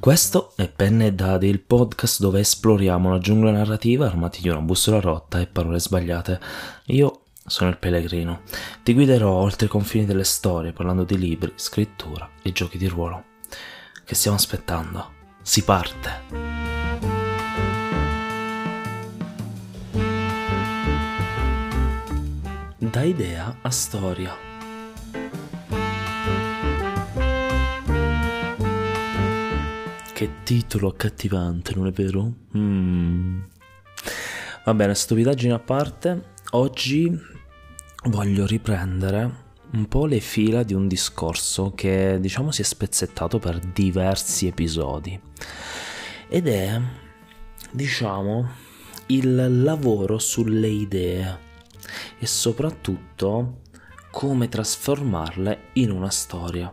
Questo 0.00 0.54
è 0.56 0.66
Penne 0.66 1.08
e 1.08 1.12
Dadi, 1.12 1.46
il 1.46 1.60
podcast 1.60 2.20
dove 2.20 2.40
esploriamo 2.40 3.10
la 3.10 3.18
giungla 3.18 3.50
narrativa 3.50 4.06
armati 4.06 4.40
di 4.40 4.48
una 4.48 4.62
bussola 4.62 4.98
rotta 4.98 5.38
e 5.40 5.46
parole 5.46 5.78
sbagliate. 5.78 6.40
Io 6.86 7.24
sono 7.44 7.68
il 7.68 7.76
pellegrino. 7.76 8.40
Ti 8.82 8.94
guiderò 8.94 9.30
oltre 9.30 9.66
i 9.66 9.68
confini 9.68 10.06
delle 10.06 10.24
storie 10.24 10.72
parlando 10.72 11.04
di 11.04 11.18
libri, 11.18 11.52
scrittura 11.54 12.26
e 12.40 12.50
giochi 12.50 12.78
di 12.78 12.88
ruolo. 12.88 13.24
Che 14.02 14.14
stiamo 14.14 14.38
aspettando? 14.38 15.10
Si 15.42 15.64
parte! 15.64 16.10
Da 22.78 23.02
idea 23.02 23.58
a 23.60 23.70
storia. 23.70 24.49
Che 30.20 30.42
titolo 30.42 30.88
accattivante, 30.88 31.74
non 31.74 31.86
è 31.86 31.92
vero? 31.92 32.30
Mm. 32.54 33.40
Va 34.66 34.74
bene, 34.74 34.94
stupidaggine 34.94 35.54
a 35.54 35.58
parte, 35.58 36.32
oggi 36.50 37.10
voglio 38.04 38.44
riprendere 38.44 39.34
un 39.72 39.88
po' 39.88 40.04
le 40.04 40.20
fila 40.20 40.62
di 40.62 40.74
un 40.74 40.88
discorso 40.88 41.72
che 41.74 42.18
diciamo 42.20 42.50
si 42.50 42.60
è 42.60 42.64
spezzettato 42.64 43.38
per 43.38 43.60
diversi 43.60 44.46
episodi 44.46 45.18
ed 46.28 46.48
è 46.48 46.78
diciamo 47.70 48.46
il 49.06 49.62
lavoro 49.62 50.18
sulle 50.18 50.68
idee 50.68 51.38
e 52.18 52.26
soprattutto 52.26 53.62
come 54.10 54.50
trasformarle 54.50 55.68
in 55.74 55.90
una 55.90 56.10
storia 56.10 56.70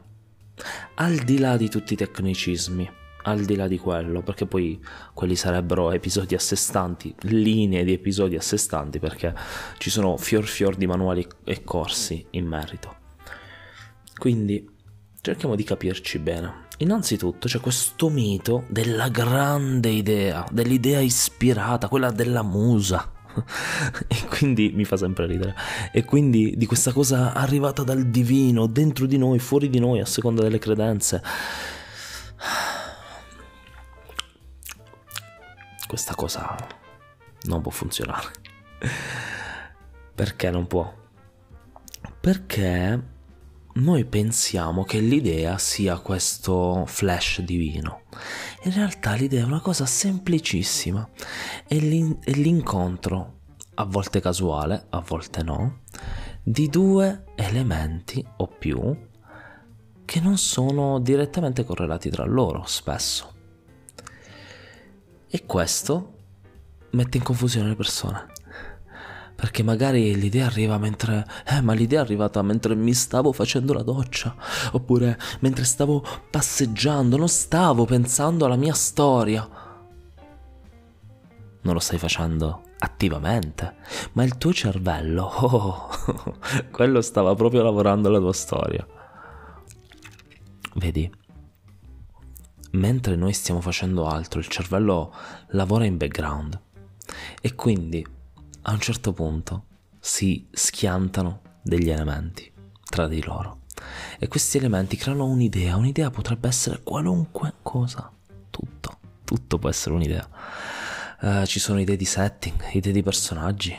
al 0.95 1.15
di 1.15 1.37
là 1.39 1.55
di 1.55 1.69
tutti 1.69 1.93
i 1.93 1.95
tecnicismi 1.95 2.96
al 3.27 3.43
di 3.43 3.55
là 3.55 3.67
di 3.67 3.77
quello, 3.77 4.21
perché 4.21 4.45
poi 4.45 4.79
quelli 5.13 5.35
sarebbero 5.35 5.91
episodi 5.91 6.33
a 6.33 6.39
sé 6.39 6.55
stanti, 6.55 7.13
linee 7.21 7.83
di 7.83 7.91
episodi 7.91 8.35
a 8.35 8.41
sé 8.41 8.57
stanti, 8.57 8.99
perché 8.99 9.35
ci 9.77 9.89
sono 9.89 10.15
fior 10.17 10.45
fior 10.45 10.75
di 10.75 10.87
manuali 10.87 11.27
e 11.43 11.63
corsi 11.63 12.25
in 12.31 12.47
merito. 12.47 12.95
Quindi 14.17 14.67
cerchiamo 15.21 15.55
di 15.55 15.63
capirci 15.63 16.19
bene. 16.19 16.65
Innanzitutto 16.77 17.47
c'è 17.47 17.59
questo 17.59 18.09
mito 18.09 18.63
della 18.69 19.09
grande 19.09 19.89
idea, 19.89 20.45
dell'idea 20.49 20.99
ispirata, 20.99 21.89
quella 21.89 22.11
della 22.11 22.43
musa. 22.43 23.11
e 24.07 24.25
quindi 24.29 24.71
mi 24.73 24.85
fa 24.85 24.95
sempre 24.95 25.25
ridere. 25.25 25.53
E 25.91 26.05
quindi 26.05 26.53
di 26.55 26.65
questa 26.65 26.93
cosa 26.93 27.33
arrivata 27.33 27.83
dal 27.83 28.05
divino, 28.05 28.67
dentro 28.67 29.05
di 29.05 29.17
noi, 29.17 29.39
fuori 29.39 29.69
di 29.69 29.79
noi, 29.79 29.99
a 29.99 30.05
seconda 30.05 30.43
delle 30.43 30.59
credenze 30.59 31.21
questa 35.87 36.13
cosa 36.13 36.55
non 37.43 37.61
può 37.61 37.71
funzionare. 37.71 38.31
Perché 40.13 40.51
non 40.51 40.67
può? 40.67 40.93
Perché 42.19 43.15
noi 43.73 44.05
pensiamo 44.05 44.83
che 44.83 44.99
l'idea 44.99 45.57
sia 45.57 45.99
questo 45.99 46.83
flash 46.87 47.41
divino. 47.41 48.01
In 48.63 48.73
realtà 48.73 49.13
l'idea 49.13 49.43
è 49.43 49.45
una 49.45 49.61
cosa 49.61 49.85
semplicissima. 49.85 51.07
È, 51.67 51.75
l'in- 51.75 52.17
l'incontro, 52.25 53.41
a 53.75 53.85
volte 53.85 54.19
casuale, 54.19 54.87
a 54.89 54.99
volte 54.99 55.43
no, 55.43 55.81
di 56.41 56.67
due 56.69 57.25
elementi 57.35 58.25
o 58.37 58.47
più 58.47 59.05
che 60.05 60.19
non 60.21 60.37
sono 60.37 60.99
direttamente 60.99 61.63
correlati 61.63 62.09
tra 62.09 62.25
loro 62.25 62.63
spesso. 62.65 63.35
E 65.29 65.45
questo 65.45 66.13
mette 66.91 67.17
in 67.17 67.23
confusione 67.23 67.69
le 67.69 67.75
persone. 67.75 68.25
Perché 69.35 69.61
magari 69.61 70.15
l'idea 70.15 70.47
arriva 70.47 70.77
mentre... 70.77 71.25
Eh, 71.45 71.61
ma 71.61 71.73
l'idea 71.73 71.99
è 71.99 72.03
arrivata 72.03 72.41
mentre 72.41 72.75
mi 72.75 72.93
stavo 72.93 73.31
facendo 73.31 73.73
la 73.73 73.83
doccia. 73.83 74.35
Oppure 74.71 75.17
mentre 75.41 75.63
stavo 75.63 76.03
passeggiando, 76.31 77.17
non 77.17 77.27
stavo 77.27 77.85
pensando 77.85 78.45
alla 78.45 78.55
mia 78.55 78.73
storia. 78.73 79.47
Non 81.61 81.73
lo 81.73 81.79
stai 81.79 81.97
facendo 81.99 82.63
attivamente, 82.79 83.75
ma 84.13 84.23
il 84.23 84.37
tuo 84.37 84.53
cervello, 84.53 85.25
oh, 85.45 85.89
quello 86.71 87.01
stava 87.01 87.33
proprio 87.35 87.63
lavorando 87.63 88.07
alla 88.07 88.19
tua 88.19 88.33
storia. 88.33 88.85
Vedi? 90.75 91.11
Mentre 92.71 93.15
noi 93.15 93.33
stiamo 93.33 93.61
facendo 93.61 94.07
altro, 94.07 94.39
il 94.39 94.47
cervello 94.47 95.13
lavora 95.49 95.85
in 95.85 95.97
background. 95.97 96.59
E 97.41 97.55
quindi 97.55 98.05
a 98.63 98.71
un 98.71 98.79
certo 98.79 99.13
punto 99.13 99.65
si 99.99 100.47
schiantano 100.51 101.41
degli 101.61 101.89
elementi 101.89 102.51
tra 102.83 103.07
di 103.07 103.23
loro. 103.23 103.61
E 104.19 104.27
questi 104.27 104.57
elementi 104.57 104.97
creano 104.97 105.25
un'idea, 105.25 105.75
un'idea 105.75 106.09
potrebbe 106.09 106.47
essere 106.47 106.81
qualunque 106.83 107.53
cosa, 107.61 108.11
tutto, 108.49 108.99
tutto 109.23 109.59
può 109.59 109.69
essere 109.69 109.95
un'idea. 109.95 110.27
Uh, 111.19 111.45
ci 111.45 111.59
sono 111.59 111.79
idee 111.79 111.95
di 111.95 112.05
setting, 112.05 112.73
idee 112.73 112.91
di 112.91 113.03
personaggi, 113.03 113.75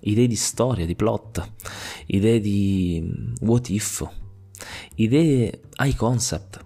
idee 0.00 0.26
di 0.26 0.36
storia, 0.36 0.86
di 0.86 0.94
plot, 0.94 1.52
idee 2.06 2.40
di 2.40 3.00
mm, 3.02 3.34
what 3.40 3.68
if, 3.68 4.06
idee 4.94 5.62
high 5.78 5.94
concept 5.94 6.64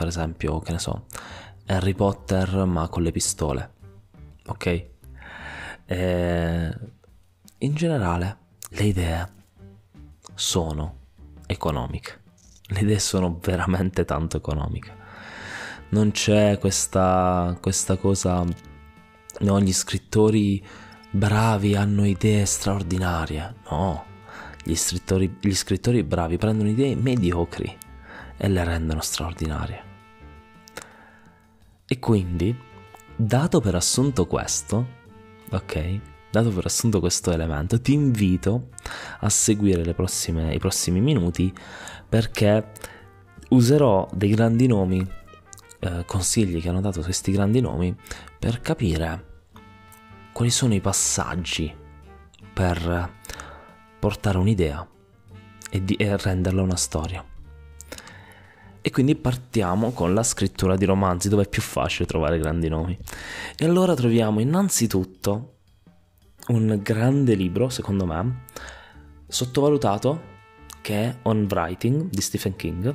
per 0.00 0.08
esempio, 0.08 0.60
che 0.60 0.72
ne 0.72 0.78
so, 0.78 1.04
Harry 1.66 1.92
Potter 1.92 2.64
ma 2.64 2.88
con 2.88 3.02
le 3.02 3.10
pistole, 3.10 3.72
ok? 4.46 4.86
E 5.84 6.78
in 7.58 7.74
generale 7.74 8.38
le 8.70 8.82
idee 8.82 9.32
sono 10.32 11.00
economiche, 11.44 12.22
le 12.68 12.80
idee 12.80 12.98
sono 12.98 13.38
veramente 13.42 14.06
tanto 14.06 14.38
economiche. 14.38 14.90
Non 15.90 16.12
c'è 16.12 16.56
questa, 16.58 17.58
questa 17.60 17.98
cosa, 17.98 18.42
no, 19.40 19.60
gli 19.60 19.72
scrittori 19.74 20.66
bravi 21.10 21.76
hanno 21.76 22.06
idee 22.06 22.46
straordinarie, 22.46 23.54
no, 23.68 24.04
gli 24.64 24.74
scrittori, 24.74 25.36
gli 25.42 25.54
scrittori 25.54 26.02
bravi 26.04 26.38
prendono 26.38 26.70
idee 26.70 26.96
mediocri 26.96 27.76
e 28.38 28.48
le 28.48 28.64
rendono 28.64 29.02
straordinarie. 29.02 29.88
E 31.92 31.98
quindi, 31.98 32.56
dato 33.16 33.60
per 33.60 33.74
assunto 33.74 34.24
questo, 34.24 34.86
ok? 35.50 36.00
Dato 36.30 36.50
per 36.50 36.66
assunto 36.66 37.00
questo 37.00 37.32
elemento, 37.32 37.80
ti 37.80 37.94
invito 37.94 38.68
a 39.18 39.28
seguire 39.28 39.92
prossime, 39.92 40.54
i 40.54 40.60
prossimi 40.60 41.00
minuti 41.00 41.52
perché 42.08 42.70
userò 43.48 44.08
dei 44.12 44.30
grandi 44.30 44.68
nomi, 44.68 45.04
eh, 45.80 46.04
consigli 46.06 46.62
che 46.62 46.68
hanno 46.68 46.80
dato 46.80 47.00
questi 47.00 47.32
grandi 47.32 47.60
nomi, 47.60 47.92
per 48.38 48.60
capire 48.60 49.24
quali 50.32 50.52
sono 50.52 50.74
i 50.74 50.80
passaggi 50.80 51.74
per 52.52 53.14
portare 53.98 54.38
un'idea 54.38 54.88
e, 55.68 55.84
di, 55.84 55.94
e 55.96 56.16
renderla 56.16 56.62
una 56.62 56.76
storia. 56.76 57.29
E 58.82 58.90
quindi 58.90 59.14
partiamo 59.14 59.92
con 59.92 60.14
la 60.14 60.22
scrittura 60.22 60.76
di 60.76 60.84
romanzi, 60.84 61.28
dove 61.28 61.44
è 61.44 61.48
più 61.48 61.62
facile 61.62 62.06
trovare 62.06 62.38
grandi 62.38 62.68
nomi. 62.68 62.98
E 63.56 63.64
allora 63.64 63.94
troviamo 63.94 64.40
innanzitutto 64.40 65.56
un 66.48 66.80
grande 66.82 67.34
libro, 67.34 67.68
secondo 67.68 68.06
me, 68.06 68.44
sottovalutato, 69.28 70.20
che 70.80 70.94
è 70.94 71.16
On 71.22 71.46
Writing 71.48 72.08
di 72.08 72.20
Stephen 72.20 72.56
King. 72.56 72.94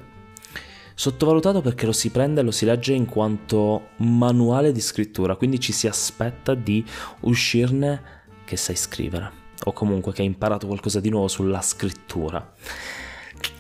Sottovalutato 0.96 1.62
perché 1.62 1.86
lo 1.86 1.92
si 1.92 2.10
prende 2.10 2.40
e 2.40 2.44
lo 2.44 2.52
si 2.52 2.66
legge 2.66 2.94
in 2.94 3.06
quanto 3.06 3.90
manuale 3.98 4.72
di 4.72 4.82
scrittura, 4.82 5.36
quindi 5.36 5.60
ci 5.60 5.74
si 5.74 5.88
aspetta 5.88 6.56
di 6.56 6.84
uscirne 7.22 8.24
che 8.46 8.56
sai 8.56 8.76
scrivere, 8.76 9.32
o 9.66 9.74
comunque 9.74 10.14
che 10.14 10.22
hai 10.22 10.28
imparato 10.28 10.68
qualcosa 10.68 11.00
di 11.00 11.10
nuovo 11.10 11.28
sulla 11.28 11.62
scrittura. 11.62 12.54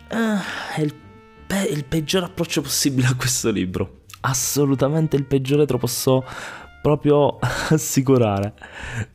Ah, 0.07 0.41
è 0.75 0.81
il 0.81 1.04
pe- 1.45 1.68
il 1.69 1.86
peggior 1.86 2.24
approccio 2.24 2.62
possibile 2.62 3.07
a 3.07 3.15
questo 3.15 3.51
libro. 3.51 4.03
Assolutamente 4.21 5.15
il 5.15 5.25
peggiore 5.25 5.65
te 5.65 5.74
lo 5.74 5.80
posso 5.80 6.24
proprio 6.81 7.38
assicurare. 7.69 8.53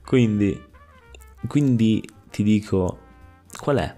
Quindi, 0.04 0.60
quindi 1.46 2.02
ti 2.30 2.42
dico, 2.42 2.98
qual 3.58 3.78
è? 3.78 3.96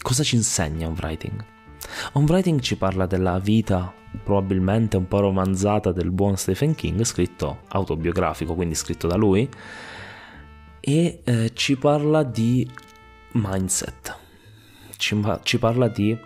Cosa 0.00 0.22
ci 0.22 0.36
insegna 0.36 0.88
un 0.88 0.94
writing? 0.94 1.44
Un 2.14 2.24
writing 2.24 2.60
ci 2.60 2.76
parla 2.76 3.06
della 3.06 3.38
vita 3.38 3.92
probabilmente 4.22 4.96
un 4.96 5.06
po' 5.08 5.20
romanzata 5.20 5.92
del 5.92 6.10
buon 6.10 6.36
Stephen 6.36 6.74
King, 6.74 7.02
scritto 7.04 7.60
autobiografico, 7.68 8.54
quindi 8.54 8.74
scritto 8.74 9.06
da 9.06 9.16
lui, 9.16 9.48
e 10.80 11.20
eh, 11.24 11.50
ci 11.54 11.76
parla 11.76 12.22
di 12.22 12.68
mindset, 13.32 14.16
ci, 14.96 15.20
ci 15.42 15.58
parla 15.58 15.88
di 15.88 16.18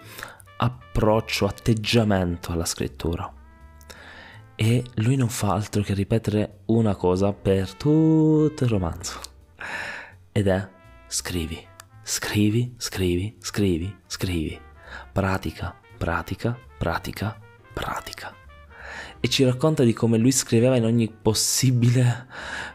approccio, 0.62 1.46
atteggiamento 1.46 2.52
alla 2.52 2.64
scrittura. 2.64 3.32
e 4.56 4.84
lui 4.96 5.16
non 5.16 5.30
fa 5.30 5.54
altro 5.54 5.80
che 5.82 5.94
ripetere 5.94 6.60
una 6.66 6.94
cosa 6.94 7.32
per 7.32 7.74
tutto 7.76 8.64
il 8.64 8.68
romanzo. 8.68 9.18
Ed 10.32 10.48
è 10.48 10.68
scrivi, 11.06 11.66
scrivi, 12.02 12.74
scrivi, 12.76 13.36
scrivi, 13.38 13.96
scrivi. 14.06 14.60
Pratica, 15.12 15.74
pratica, 15.96 16.58
pratica, 16.76 17.40
pratica 17.72 18.39
e 19.20 19.28
ci 19.28 19.44
racconta 19.44 19.84
di 19.84 19.93
come 19.93 20.17
lui 20.17 20.32
scriveva 20.32 20.76
in 20.76 20.84
ogni 20.84 21.11
possibile 21.11 22.26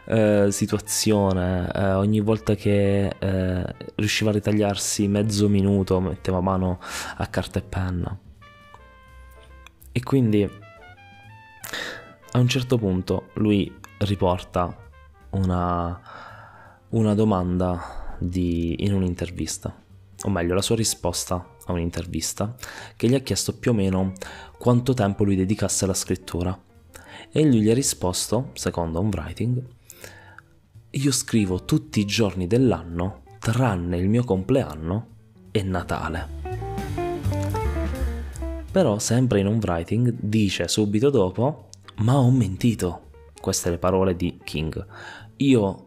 eh, 0.04 0.46
situazione, 0.50 1.68
eh, 1.74 1.92
ogni 1.94 2.20
volta 2.20 2.54
che 2.54 3.08
eh, 3.08 3.74
riusciva 3.96 4.30
a 4.30 4.34
ritagliarsi 4.34 5.08
mezzo 5.08 5.48
minuto 5.48 5.98
metteva 6.00 6.40
mano 6.40 6.78
a 7.16 7.26
carta 7.26 7.58
e 7.58 7.62
penna. 7.62 8.16
E 9.90 10.02
quindi 10.02 10.48
a 12.30 12.38
un 12.38 12.48
certo 12.48 12.78
punto 12.78 13.30
lui 13.34 13.74
riporta 13.98 14.76
una, 15.30 16.00
una 16.90 17.14
domanda 17.14 18.14
di, 18.18 18.84
in 18.84 18.92
un'intervista, 18.92 19.74
o 20.22 20.30
meglio 20.30 20.54
la 20.54 20.62
sua 20.62 20.76
risposta 20.76 21.55
a 21.66 21.72
un'intervista 21.72 22.56
che 22.96 23.08
gli 23.08 23.14
ha 23.14 23.20
chiesto 23.20 23.56
più 23.56 23.72
o 23.72 23.74
meno 23.74 24.12
quanto 24.58 24.94
tempo 24.94 25.24
lui 25.24 25.36
dedicasse 25.36 25.84
alla 25.84 25.94
scrittura 25.94 26.58
e 27.30 27.44
lui 27.44 27.60
gli 27.60 27.70
ha 27.70 27.74
risposto, 27.74 28.50
secondo 28.54 29.00
un 29.00 29.08
writing, 29.08 29.62
io 30.90 31.12
scrivo 31.12 31.64
tutti 31.64 32.00
i 32.00 32.06
giorni 32.06 32.46
dell'anno 32.46 33.22
tranne 33.38 33.98
il 33.98 34.08
mio 34.08 34.24
compleanno 34.24 35.08
e 35.50 35.62
Natale. 35.62 36.28
Però 38.72 38.98
sempre 38.98 39.40
in 39.40 39.46
un 39.46 39.58
writing 39.58 40.14
dice 40.18 40.68
subito 40.68 41.10
dopo, 41.10 41.68
ma 41.96 42.18
ho 42.18 42.30
mentito. 42.30 43.10
Queste 43.40 43.70
le 43.70 43.78
parole 43.78 44.16
di 44.16 44.40
King. 44.42 44.84
Io 45.36 45.86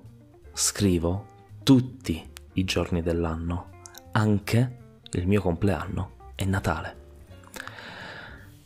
scrivo 0.54 1.26
tutti 1.64 2.24
i 2.54 2.64
giorni 2.64 3.02
dell'anno, 3.02 3.70
anche 4.14 4.78
il 5.14 5.28
mio 5.28 5.42
compleanno 5.42 6.32
e 6.36 6.46
Natale. 6.46 6.98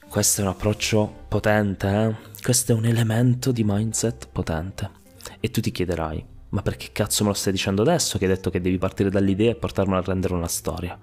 Questo 0.08 0.42
è 0.42 0.44
un 0.44 0.50
approccio 0.52 1.26
potente, 1.28 1.88
eh? 1.88 2.16
questo 2.42 2.74
è 2.74 2.76
un 2.76 2.86
elemento 2.86 3.52
di 3.52 3.64
mindset 3.64 4.28
potente. 4.32 5.02
E 5.40 5.50
tu 5.50 5.62
ti 5.62 5.72
chiederai, 5.72 6.24
ma 6.50 6.62
perché 6.62 6.92
cazzo 6.92 7.24
me 7.24 7.30
lo 7.30 7.36
stai 7.36 7.52
dicendo 7.52 7.82
adesso 7.82 8.18
che 8.18 8.26
hai 8.26 8.32
detto 8.32 8.50
che 8.50 8.62
devi 8.62 8.78
partire 8.78 9.10
dall'idea 9.10 9.52
e 9.52 9.56
portarmela 9.56 10.00
a 10.00 10.04
rendere 10.04 10.34
una 10.34 10.48
storia? 10.48 11.00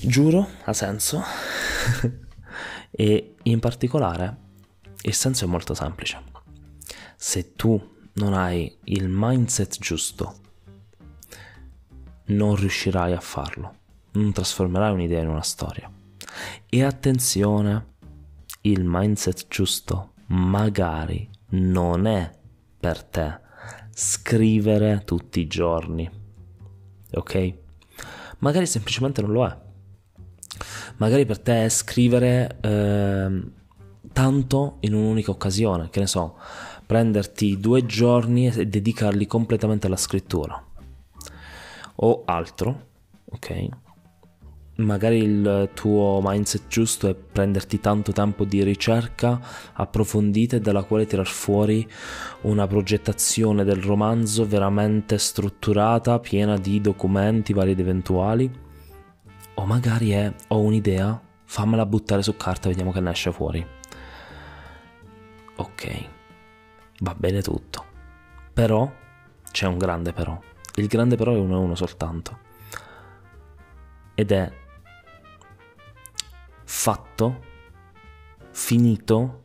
Giuro, 0.00 0.48
ha 0.64 0.72
senso. 0.72 1.22
e 2.90 3.34
in 3.42 3.60
particolare 3.60 4.36
il 5.02 5.14
senso 5.14 5.44
è 5.44 5.48
molto 5.48 5.74
semplice. 5.74 6.22
Se 7.16 7.54
tu 7.54 7.94
non 8.14 8.32
hai 8.32 8.78
il 8.84 9.08
mindset 9.08 9.78
giusto 9.78 10.44
non 12.26 12.56
riuscirai 12.56 13.12
a 13.12 13.20
farlo, 13.20 13.74
non 14.12 14.32
trasformerai 14.32 14.92
un'idea 14.92 15.22
in 15.22 15.28
una 15.28 15.42
storia. 15.42 15.90
E 16.68 16.82
attenzione, 16.82 17.94
il 18.62 18.82
mindset 18.84 19.46
giusto 19.48 20.12
magari 20.28 21.28
non 21.50 22.06
è 22.06 22.30
per 22.78 23.02
te 23.04 23.40
scrivere 23.92 25.02
tutti 25.04 25.40
i 25.40 25.46
giorni, 25.46 26.10
ok? 27.12 27.54
Magari 28.38 28.66
semplicemente 28.66 29.22
non 29.22 29.32
lo 29.32 29.46
è. 29.46 29.56
Magari 30.96 31.24
per 31.26 31.38
te 31.38 31.64
è 31.64 31.68
scrivere 31.68 32.58
eh, 32.60 33.42
tanto 34.12 34.76
in 34.80 34.94
un'unica 34.94 35.30
occasione, 35.30 35.88
che 35.90 36.00
ne 36.00 36.06
so, 36.06 36.36
prenderti 36.84 37.58
due 37.58 37.86
giorni 37.86 38.48
e 38.48 38.66
dedicarli 38.66 39.26
completamente 39.26 39.86
alla 39.86 39.96
scrittura 39.96 40.65
o 41.96 42.22
altro, 42.24 42.88
ok? 43.26 43.68
Magari 44.78 45.22
il 45.22 45.70
tuo 45.72 46.20
mindset 46.22 46.66
giusto 46.68 47.08
è 47.08 47.14
prenderti 47.14 47.80
tanto 47.80 48.12
tempo 48.12 48.44
di 48.44 48.62
ricerca 48.62 49.40
approfondita 49.72 50.56
e 50.56 50.60
dalla 50.60 50.82
quale 50.82 51.06
tirar 51.06 51.26
fuori 51.26 51.88
una 52.42 52.66
progettazione 52.66 53.64
del 53.64 53.80
romanzo 53.80 54.46
veramente 54.46 55.16
strutturata, 55.16 56.18
piena 56.18 56.58
di 56.58 56.82
documenti 56.82 57.54
vari 57.54 57.70
ed 57.70 57.80
eventuali. 57.80 58.64
O 59.54 59.64
magari 59.64 60.10
è 60.10 60.30
ho 60.48 60.60
un'idea, 60.60 61.18
fammela 61.44 61.86
buttare 61.86 62.22
su 62.22 62.36
carta 62.36 62.66
e 62.66 62.70
vediamo 62.70 62.92
che 62.92 63.00
ne 63.00 63.10
esce 63.10 63.32
fuori. 63.32 63.66
Ok, 65.56 66.08
va 67.00 67.14
bene 67.16 67.40
tutto. 67.40 67.82
Però 68.52 68.92
c'è 69.50 69.66
un 69.66 69.78
grande 69.78 70.12
però. 70.12 70.38
Il 70.78 70.88
grande 70.88 71.16
però 71.16 71.32
è 71.32 71.38
uno 71.38 71.54
e 71.54 71.58
uno 71.58 71.74
soltanto. 71.74 72.38
Ed 74.14 74.30
è 74.30 74.52
fatto, 76.64 77.44
finito 78.50 79.44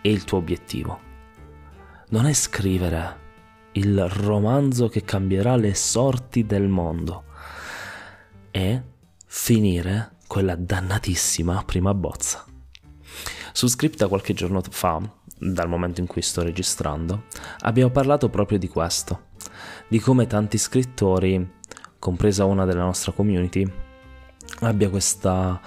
e 0.00 0.10
il 0.10 0.24
tuo 0.24 0.38
obiettivo. 0.38 1.00
Non 2.10 2.24
è 2.24 2.32
scrivere 2.32 3.26
il 3.72 4.08
romanzo 4.08 4.88
che 4.88 5.02
cambierà 5.02 5.54
le 5.56 5.74
sorti 5.74 6.46
del 6.46 6.68
mondo. 6.68 7.24
È 8.50 8.82
finire 9.26 10.16
quella 10.26 10.56
dannatissima 10.56 11.62
prima 11.64 11.92
bozza. 11.92 12.46
Su 13.52 13.66
Scripta 13.66 14.08
qualche 14.08 14.32
giorno 14.32 14.62
fa, 14.62 14.98
dal 15.38 15.68
momento 15.68 16.00
in 16.00 16.06
cui 16.06 16.22
sto 16.22 16.42
registrando, 16.42 17.24
abbiamo 17.60 17.90
parlato 17.90 18.30
proprio 18.30 18.58
di 18.58 18.68
questo 18.68 19.26
di 19.88 19.98
come 19.98 20.26
tanti 20.26 20.58
scrittori, 20.58 21.56
compresa 21.98 22.44
una 22.44 22.64
della 22.64 22.84
nostra 22.84 23.12
community, 23.12 23.70
abbia 24.60 24.88
questa, 24.88 25.60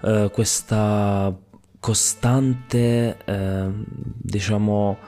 uh, 0.00 0.30
questa 0.30 1.36
costante, 1.78 3.18
uh, 3.26 3.84
diciamo, 3.86 4.98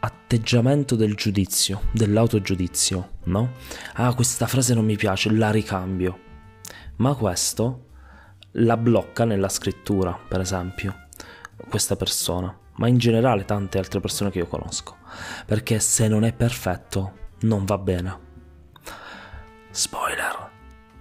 atteggiamento 0.00 0.96
del 0.96 1.14
giudizio, 1.14 1.82
dell'autogiudizio, 1.92 3.10
no? 3.24 3.52
Ah, 3.94 4.12
questa 4.14 4.46
frase 4.46 4.74
non 4.74 4.84
mi 4.84 4.96
piace, 4.96 5.30
la 5.30 5.50
ricambio. 5.50 6.18
Ma 6.96 7.14
questo 7.14 7.86
la 8.52 8.76
blocca 8.76 9.24
nella 9.24 9.48
scrittura, 9.48 10.18
per 10.28 10.40
esempio, 10.40 11.06
questa 11.68 11.96
persona, 11.96 12.56
ma 12.76 12.88
in 12.88 12.98
generale 12.98 13.44
tante 13.44 13.78
altre 13.78 14.00
persone 14.00 14.30
che 14.30 14.38
io 14.38 14.46
conosco, 14.46 14.96
perché 15.46 15.78
se 15.80 16.08
non 16.08 16.24
è 16.24 16.32
perfetto 16.32 17.22
non 17.44 17.64
va 17.64 17.78
bene. 17.78 18.18
Spoiler, 19.70 20.50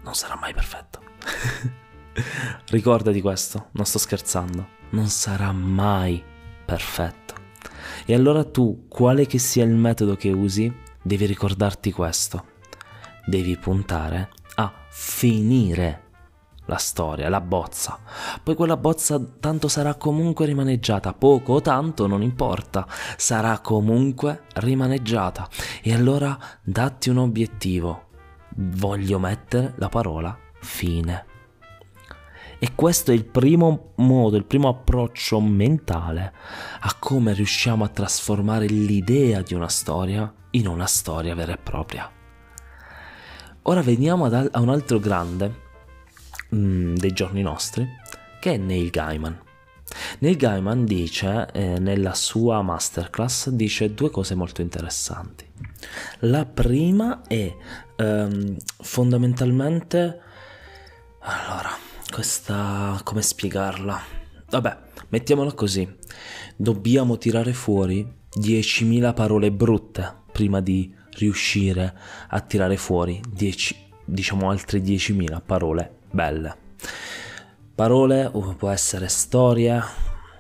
non 0.04 0.14
sarà 0.14 0.36
mai 0.36 0.54
perfetto. 0.54 1.02
Ricordati 2.70 3.22
questo, 3.22 3.70
non 3.72 3.86
sto 3.86 3.98
scherzando, 3.98 4.68
non 4.90 5.08
sarà 5.08 5.52
mai 5.52 6.24
perfetto. 6.66 7.34
E 8.06 8.14
allora 8.14 8.44
tu, 8.44 8.88
quale 8.88 9.26
che 9.26 9.40
sia 9.40 9.64
il 9.64 9.76
metodo 9.76 10.16
che 10.16 10.32
usi, 10.32 10.72
devi 11.02 11.26
ricordarti 11.26 11.92
questo. 11.92 12.52
Devi 13.26 13.58
puntare 13.58 14.30
a 14.56 14.72
finire 14.90 16.03
la 16.65 16.77
storia, 16.77 17.29
la 17.29 17.41
bozza. 17.41 18.00
Poi 18.41 18.55
quella 18.55 18.77
bozza 18.77 19.20
tanto 19.39 19.67
sarà 19.67 19.96
comunque 19.96 20.46
rimaneggiata, 20.46 21.13
poco 21.13 21.53
o 21.53 21.62
tanto 21.62 22.08
non 22.08 22.22
importa, 22.22 22.88
sarà 23.17 23.60
comunque 23.60 24.43
rimaneggiata. 24.55 25.48
E 25.82 25.93
allora 25.93 26.38
datti 26.62 27.10
un 27.10 27.17
obiettivo. 27.17 28.08
Voglio 28.55 29.20
mettere 29.20 29.74
la 29.77 29.89
parola 29.89 30.38
fine. 30.60 31.25
E 32.60 32.75
questo 32.75 33.12
è 33.12 33.13
il 33.13 33.25
primo 33.25 33.91
modo, 33.96 34.38
il 34.38 34.46
primo 34.46 34.70
approccio 34.70 35.41
mentale 35.41 36.34
a 36.79 36.96
come 36.98 37.34
riusciamo 37.34 37.84
a 37.84 37.89
trasformare 37.89 38.67
l'idea 38.67 39.41
di 39.41 39.53
una 39.53 39.67
storia 39.67 40.32
in 40.51 40.67
una 40.67 40.86
storia 40.86 41.36
vera 41.36 41.53
e 41.53 41.58
propria. 41.58 42.10
Ora 43.63 43.82
veniamo 43.82 44.25
a 44.25 44.60
un 44.62 44.70
altro 44.70 45.00
grande 45.00 45.62
mm, 46.54 46.96
dei 46.96 47.12
giorni 47.12 47.42
nostri, 47.42 47.88
che 48.40 48.54
è 48.54 48.58
Neil 48.58 48.90
Gaiman. 48.90 49.40
Neil 50.20 50.38
Gaiman 50.38 50.86
dice, 50.86 51.48
eh, 51.52 51.80
nella 51.80 52.14
sua 52.14 52.62
masterclass, 52.62 53.50
dice 53.50 53.94
due 53.94 54.10
cose 54.10 54.36
molto 54.36 54.62
interessanti. 54.62 55.46
La 56.20 56.46
prima 56.46 57.22
è 57.28 57.56
ehm, 57.96 58.56
fondamentalmente... 58.82 60.22
Allora, 61.20 61.70
questa... 62.12 63.00
come 63.04 63.22
spiegarla? 63.22 64.02
Vabbè, 64.50 64.78
mettiamola 65.10 65.54
così. 65.54 65.88
Dobbiamo 66.56 67.18
tirare 67.18 67.54
fuori 67.54 68.22
10.000 68.36 69.14
parole 69.14 69.52
brutte 69.52 70.22
prima 70.32 70.60
di 70.60 70.94
riuscire 71.12 71.94
a 72.28 72.40
tirare 72.42 72.78
fuori 72.78 73.22
10, 73.32 73.76
diciamo 74.06 74.50
altre 74.50 74.80
10.000 74.80 75.42
parole 75.46 76.02
belle. 76.13 76.55
Parole 77.75 78.32
può 78.58 78.70
essere 78.70 79.08
storia, 79.08 79.84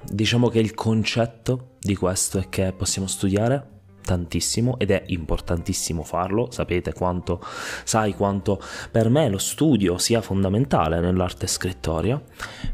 diciamo 0.03 0.49
che 0.49 0.59
il 0.59 0.73
concetto 0.73 1.71
di 1.79 1.95
questo 1.95 2.37
è 2.37 2.47
che 2.47 2.71
possiamo 2.73 3.07
studiare 3.07 3.71
tantissimo 4.03 4.77
ed 4.77 4.91
è 4.91 5.03
importantissimo 5.07 6.03
farlo, 6.03 6.51
sapete 6.51 6.93
quanto, 6.93 7.41
sai 7.83 8.13
quanto 8.13 8.61
per 8.91 9.09
me 9.09 9.29
lo 9.29 9.39
studio 9.39 9.97
sia 9.97 10.21
fondamentale 10.21 10.99
nell'arte 10.99 11.47
scrittoria, 11.47 12.21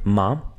ma 0.04 0.54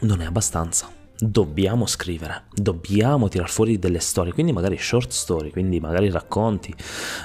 non 0.00 0.20
è 0.20 0.26
abbastanza. 0.26 0.97
Dobbiamo 1.20 1.86
scrivere, 1.86 2.44
dobbiamo 2.54 3.26
tirar 3.26 3.50
fuori 3.50 3.80
delle 3.80 3.98
storie, 3.98 4.32
quindi 4.32 4.52
magari 4.52 4.78
short 4.78 5.10
story, 5.10 5.50
quindi 5.50 5.80
magari 5.80 6.10
racconti 6.10 6.72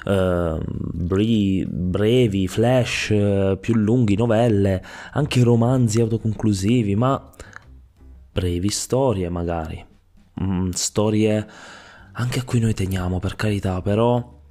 eh, 0.05 0.57
brevi, 0.65 2.47
flash, 2.47 3.11
eh, 3.11 3.57
più 3.61 3.75
lunghi, 3.75 4.15
novelle, 4.15 4.83
anche 5.11 5.43
romanzi 5.43 6.01
autoconclusivi, 6.01 6.95
ma 6.95 7.29
brevi 8.31 8.69
storie 8.69 9.29
magari, 9.29 9.85
mm, 10.41 10.69
storie 10.71 11.47
anche 12.13 12.39
a 12.39 12.43
cui 12.45 12.59
noi 12.59 12.73
teniamo 12.73 13.19
per 13.19 13.35
carità, 13.35 13.79
però 13.83 14.41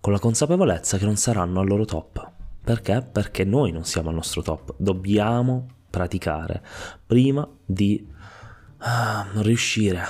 con 0.00 0.12
la 0.12 0.18
consapevolezza 0.18 0.98
che 0.98 1.04
non 1.04 1.16
saranno 1.16 1.60
al 1.60 1.68
loro 1.68 1.84
top. 1.84 2.32
Perché? 2.64 3.08
Perché 3.12 3.44
noi 3.44 3.70
non 3.70 3.84
siamo 3.84 4.08
al 4.08 4.16
nostro 4.16 4.42
top, 4.42 4.74
dobbiamo 4.76 5.68
praticare 5.88 6.62
prima 7.06 7.48
di 7.64 8.16
ah, 8.78 9.26
riuscire 9.36 10.02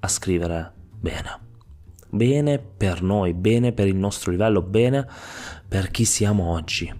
a 0.00 0.08
scrivere 0.08 0.72
bene. 0.98 1.44
Bene 2.08 2.58
per 2.58 3.02
noi, 3.02 3.34
bene 3.34 3.72
per 3.72 3.86
il 3.86 3.96
nostro 3.96 4.30
livello, 4.30 4.62
bene 4.62 5.06
per 5.68 5.90
chi 5.90 6.04
siamo 6.04 6.50
oggi. 6.52 6.92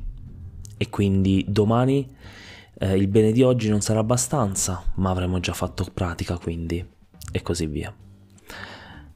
E 0.76 0.90
quindi 0.90 1.44
domani 1.48 2.14
eh, 2.78 2.96
il 2.96 3.08
bene 3.08 3.32
di 3.32 3.42
oggi 3.42 3.68
non 3.68 3.80
sarà 3.80 4.00
abbastanza, 4.00 4.82
ma 4.96 5.10
avremo 5.10 5.40
già 5.40 5.52
fatto 5.52 5.86
pratica 5.92 6.36
quindi 6.38 6.84
e 7.32 7.42
così 7.42 7.66
via. 7.66 7.94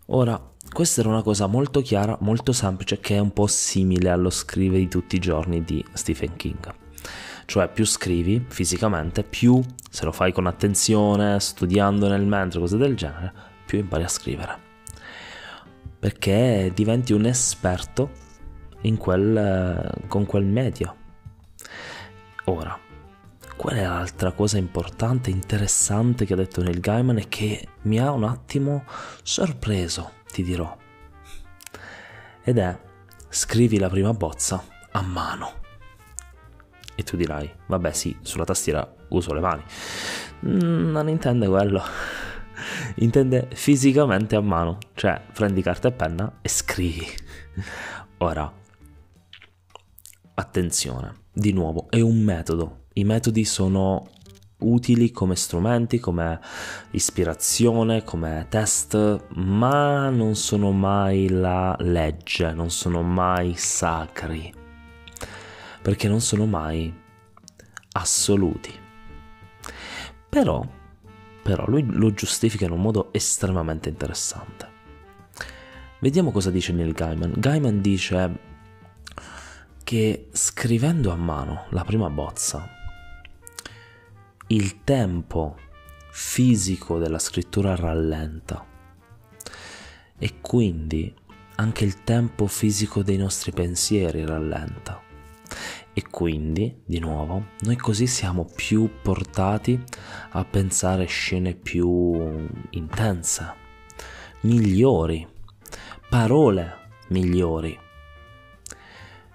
Ora, 0.06 0.40
questa 0.72 1.00
era 1.00 1.10
una 1.10 1.22
cosa 1.22 1.46
molto 1.46 1.80
chiara, 1.80 2.16
molto 2.20 2.52
semplice, 2.52 3.00
che 3.00 3.16
è 3.16 3.18
un 3.18 3.32
po' 3.32 3.46
simile 3.46 4.10
allo 4.10 4.30
scrivere 4.30 4.80
di 4.80 4.88
tutti 4.88 5.16
i 5.16 5.20
giorni 5.20 5.62
di 5.64 5.84
Stephen 5.92 6.36
King. 6.36 6.74
Cioè, 7.50 7.66
più 7.66 7.84
scrivi 7.84 8.46
fisicamente, 8.48 9.24
più 9.24 9.60
se 9.90 10.04
lo 10.04 10.12
fai 10.12 10.30
con 10.30 10.46
attenzione, 10.46 11.40
studiando 11.40 12.06
nel 12.06 12.24
mentre, 12.24 12.60
cose 12.60 12.76
del 12.76 12.94
genere, 12.94 13.32
più 13.66 13.80
impari 13.80 14.04
a 14.04 14.08
scrivere. 14.08 14.56
Perché 15.98 16.70
diventi 16.72 17.12
un 17.12 17.26
esperto 17.26 18.12
quel, 18.96 20.04
con 20.06 20.26
quel 20.26 20.44
medio. 20.44 20.94
Ora, 22.44 22.78
qual 23.56 23.74
è 23.74 23.82
l'altra 23.82 24.30
cosa 24.30 24.56
importante, 24.56 25.30
interessante 25.30 26.26
che 26.26 26.34
ha 26.34 26.36
detto 26.36 26.62
Neil 26.62 26.78
Gaiman 26.78 27.18
e 27.18 27.26
che 27.26 27.66
mi 27.82 27.98
ha 27.98 28.12
un 28.12 28.22
attimo 28.22 28.84
sorpreso, 29.24 30.12
ti 30.32 30.44
dirò. 30.44 30.78
Ed 32.44 32.58
è 32.58 32.78
scrivi 33.28 33.80
la 33.80 33.88
prima 33.88 34.14
bozza 34.14 34.62
a 34.92 35.02
mano. 35.02 35.59
Tu 37.10 37.16
dirai, 37.16 37.50
vabbè 37.66 37.90
sì, 37.90 38.16
sulla 38.22 38.44
tastiera 38.44 38.88
uso 39.08 39.34
le 39.34 39.40
mani. 39.40 39.64
Mm, 40.46 40.92
non 40.92 41.08
intende 41.08 41.48
quello. 41.48 41.82
intende 43.02 43.48
fisicamente 43.52 44.36
a 44.36 44.40
mano, 44.40 44.78
cioè 44.94 45.20
prendi 45.32 45.60
carta 45.60 45.88
e 45.88 45.90
penna 45.90 46.34
e 46.40 46.48
scrivi. 46.48 47.04
Ora, 48.18 48.48
attenzione, 50.34 51.14
di 51.32 51.52
nuovo, 51.52 51.86
è 51.90 52.00
un 52.00 52.22
metodo, 52.22 52.84
i 52.92 53.02
metodi 53.02 53.44
sono 53.44 54.08
utili 54.58 55.10
come 55.10 55.34
strumenti, 55.34 55.98
come 55.98 56.38
ispirazione, 56.92 58.04
come 58.04 58.46
test, 58.48 59.26
ma 59.30 60.10
non 60.10 60.36
sono 60.36 60.70
mai 60.70 61.28
la 61.28 61.74
legge, 61.80 62.52
non 62.52 62.70
sono 62.70 63.02
mai 63.02 63.54
sacri, 63.56 64.52
perché 65.82 66.06
non 66.06 66.20
sono 66.20 66.46
mai 66.46 66.99
assoluti. 67.92 68.72
Però, 70.28 70.64
però 71.42 71.64
lui 71.66 71.84
lo 71.86 72.12
giustifica 72.12 72.64
in 72.64 72.72
un 72.72 72.80
modo 72.80 73.12
estremamente 73.12 73.88
interessante. 73.88 74.68
Vediamo 76.00 76.30
cosa 76.30 76.50
dice 76.50 76.72
Neil 76.72 76.92
Gaiman. 76.92 77.34
Gaiman 77.36 77.80
dice 77.80 78.38
che 79.84 80.28
scrivendo 80.32 81.10
a 81.10 81.16
mano 81.16 81.66
la 81.70 81.84
prima 81.84 82.08
bozza 82.08 82.78
il 84.46 84.82
tempo 84.82 85.56
fisico 86.10 86.98
della 86.98 87.18
scrittura 87.18 87.76
rallenta 87.76 88.66
e 90.18 90.40
quindi 90.40 91.14
anche 91.56 91.84
il 91.84 92.02
tempo 92.02 92.46
fisico 92.46 93.02
dei 93.02 93.16
nostri 93.16 93.52
pensieri 93.52 94.24
rallenta. 94.24 95.09
E 96.00 96.04
quindi, 96.08 96.80
di 96.86 96.98
nuovo, 96.98 97.48
noi 97.60 97.76
così 97.76 98.06
siamo 98.06 98.46
più 98.46 98.88
portati 99.02 99.78
a 100.30 100.46
pensare 100.46 101.04
scene 101.04 101.52
più 101.52 102.48
intense, 102.70 103.52
migliori, 104.40 105.28
parole 106.08 106.72
migliori. 107.08 107.78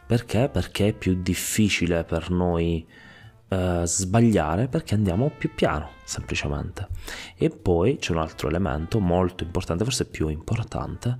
Perché? 0.07 0.49
Perché 0.49 0.87
è 0.87 0.93
più 0.93 1.21
difficile 1.21 2.03
per 2.03 2.31
noi 2.31 2.83
eh, 3.47 3.81
sbagliare 3.85 4.67
perché 4.67 4.95
andiamo 4.95 5.29
più 5.29 5.53
piano, 5.53 5.91
semplicemente. 6.03 6.87
E 7.37 7.51
poi 7.51 7.97
c'è 7.97 8.11
un 8.11 8.21
altro 8.21 8.47
elemento 8.47 8.99
molto 8.99 9.43
importante, 9.43 9.83
forse 9.83 10.05
più 10.07 10.29
importante, 10.29 11.19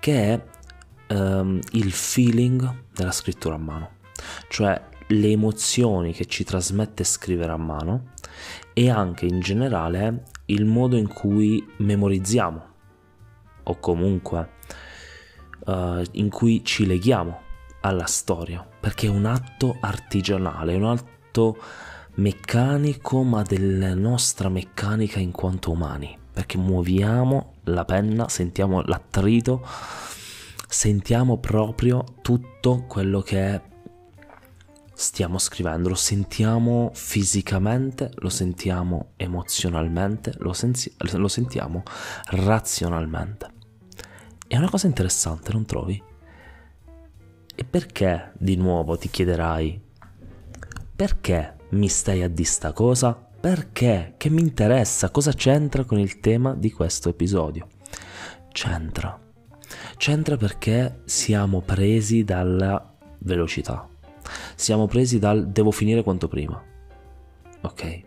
che 0.00 0.32
è 0.32 0.44
ehm, 1.14 1.60
il 1.74 1.92
feeling 1.92 2.86
della 2.92 3.12
scrittura 3.12 3.54
a 3.54 3.58
mano, 3.58 3.98
cioè 4.48 4.80
le 5.08 5.28
emozioni 5.28 6.12
che 6.12 6.26
ci 6.26 6.44
trasmette 6.44 7.04
scrivere 7.04 7.52
a 7.52 7.56
mano 7.56 8.10
e 8.72 8.90
anche 8.90 9.26
in 9.26 9.40
generale 9.40 10.24
il 10.46 10.64
modo 10.64 10.96
in 10.96 11.08
cui 11.08 11.64
memorizziamo. 11.78 12.68
O 13.64 13.78
comunque 13.78 14.50
uh, 15.66 16.02
in 16.12 16.28
cui 16.30 16.64
ci 16.64 16.86
leghiamo 16.86 17.40
alla 17.82 18.06
storia. 18.06 18.66
Perché 18.80 19.06
è 19.06 19.10
un 19.10 19.26
atto 19.26 19.76
artigianale, 19.80 20.72
è 20.72 20.76
un 20.76 20.86
atto 20.86 21.58
meccanico 22.14 23.22
ma 23.22 23.42
della 23.42 23.94
nostra 23.94 24.48
meccanica 24.48 25.18
in 25.18 25.30
quanto 25.30 25.72
umani. 25.72 26.16
Perché 26.32 26.56
muoviamo 26.56 27.54
la 27.64 27.84
penna 27.84 28.28
sentiamo 28.28 28.82
l'attrito 28.82 29.66
sentiamo 30.66 31.38
proprio 31.38 32.04
tutto 32.22 32.84
quello 32.86 33.20
che 33.20 33.60
stiamo 35.00 35.38
scrivendo 35.38 35.88
lo 35.88 35.94
sentiamo 35.94 36.90
fisicamente 36.92 38.10
lo 38.16 38.28
sentiamo 38.28 39.12
emozionalmente 39.16 40.34
lo, 40.38 40.52
sensi- 40.52 40.94
lo 40.96 41.28
sentiamo 41.28 41.82
razionalmente 42.26 43.48
è 44.46 44.56
una 44.56 44.68
cosa 44.68 44.86
interessante 44.86 45.52
non 45.52 45.64
trovi? 45.64 46.02
e 47.54 47.64
perché 47.64 48.32
di 48.36 48.56
nuovo 48.56 48.98
ti 48.98 49.08
chiederai 49.08 49.80
perché 50.94 51.56
mi 51.70 51.88
stai 51.88 52.22
a 52.22 52.28
di 52.28 52.44
sta 52.44 52.72
cosa? 52.72 53.14
Perché? 53.14 54.16
Che 54.18 54.28
mi 54.28 54.42
interessa? 54.42 55.08
Cosa 55.08 55.32
c'entra 55.32 55.84
con 55.84 55.98
il 55.98 56.20
tema 56.20 56.54
di 56.54 56.70
questo 56.70 57.08
episodio? 57.08 57.68
C'entra. 58.52 59.18
C'entra 59.96 60.36
perché 60.36 61.00
siamo 61.06 61.62
presi 61.62 62.22
dalla 62.22 62.94
velocità. 63.20 63.89
Siamo 64.54 64.86
presi 64.86 65.18
dal 65.18 65.48
devo 65.48 65.70
finire 65.70 66.02
quanto 66.02 66.28
prima. 66.28 66.62
Ok? 67.62 68.02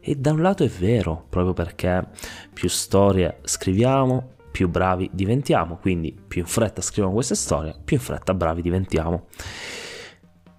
E 0.00 0.14
da 0.16 0.32
un 0.32 0.40
lato 0.40 0.64
è 0.64 0.68
vero, 0.68 1.26
proprio 1.28 1.52
perché 1.52 2.08
più 2.52 2.68
storie 2.68 3.38
scriviamo, 3.42 4.36
più 4.50 4.68
bravi 4.68 5.10
diventiamo, 5.12 5.76
quindi 5.76 6.16
più 6.26 6.40
in 6.40 6.46
fretta 6.46 6.80
scriviamo 6.80 7.12
queste 7.12 7.34
storie, 7.34 7.76
più 7.84 7.96
in 7.96 8.02
fretta 8.02 8.34
bravi 8.34 8.62
diventiamo. 8.62 9.26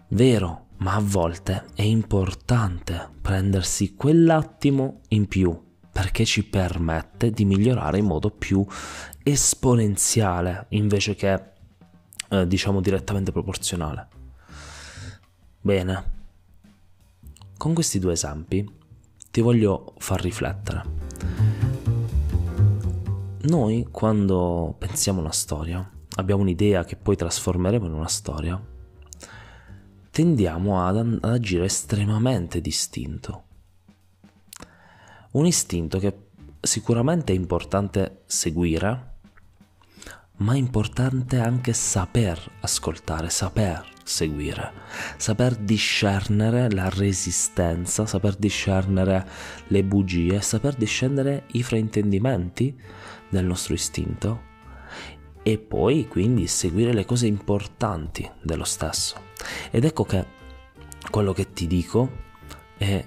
Vero, 0.10 0.68
ma 0.78 0.96
a 0.96 1.02
volte 1.02 1.66
è 1.76 1.82
importante 1.82 3.10
prendersi 3.22 3.96
quell'attimo 3.96 5.02
in 5.10 5.28
più 5.28 5.70
perché 5.92 6.24
ci 6.26 6.48
permette 6.48 7.32
di 7.32 7.46
migliorare 7.46 7.98
in 7.98 8.06
modo 8.06 8.30
più 8.30 8.66
esponenziale 9.24 10.68
invece 10.70 11.16
che 11.16 11.44
eh, 12.30 12.48
diciamo 12.48 12.82
direttamente 12.82 13.32
proporzionale. 13.32 14.08
Bene, 15.64 16.04
con 17.56 17.76
questi 17.76 18.00
due 18.00 18.14
esempi 18.14 18.68
ti 19.30 19.42
voglio 19.42 19.94
far 20.00 20.20
riflettere. 20.20 20.84
Noi 23.42 23.88
quando 23.92 24.74
pensiamo 24.80 25.20
una 25.20 25.32
storia, 25.32 25.88
abbiamo 26.16 26.42
un'idea 26.42 26.84
che 26.84 26.96
poi 26.96 27.16
trasformeremo 27.16 27.86
in 27.86 27.94
una 27.94 28.08
storia, 28.08 28.60
tendiamo 30.10 30.84
ad, 30.84 30.98
ad 30.98 31.32
agire 31.32 31.66
estremamente 31.66 32.60
distinto. 32.60 33.44
Un 35.34 35.46
istinto 35.46 36.00
che 36.00 36.30
sicuramente 36.60 37.34
è 37.34 37.36
importante 37.36 38.24
seguire, 38.26 39.10
ma 40.38 40.54
è 40.54 40.58
importante 40.58 41.38
anche 41.38 41.72
saper 41.74 42.52
ascoltare, 42.62 43.30
saper 43.30 43.91
seguire, 44.04 44.72
saper 45.18 45.56
discernere 45.56 46.70
la 46.72 46.90
resistenza, 46.90 48.06
saper 48.06 48.36
discernere 48.36 49.28
le 49.68 49.84
bugie, 49.84 50.42
saper 50.42 50.76
discernere 50.76 51.46
i 51.52 51.64
fraintendimenti 51.64 52.76
del 53.30 53.46
nostro 53.46 53.74
istinto 53.74 54.50
e 55.44 55.58
poi 55.58 56.08
quindi 56.08 56.48
seguire 56.48 56.94
le 56.94 57.06
cose 57.06 57.28
importanti 57.28 58.30
dello 58.42 58.64
stesso. 58.64 59.16
Ed 59.72 59.86
ecco 59.86 60.04
che 60.04 60.26
quello 61.10 61.34
che 61.34 61.52
ti 61.52 61.68
dico 61.68 62.10
è 62.78 63.04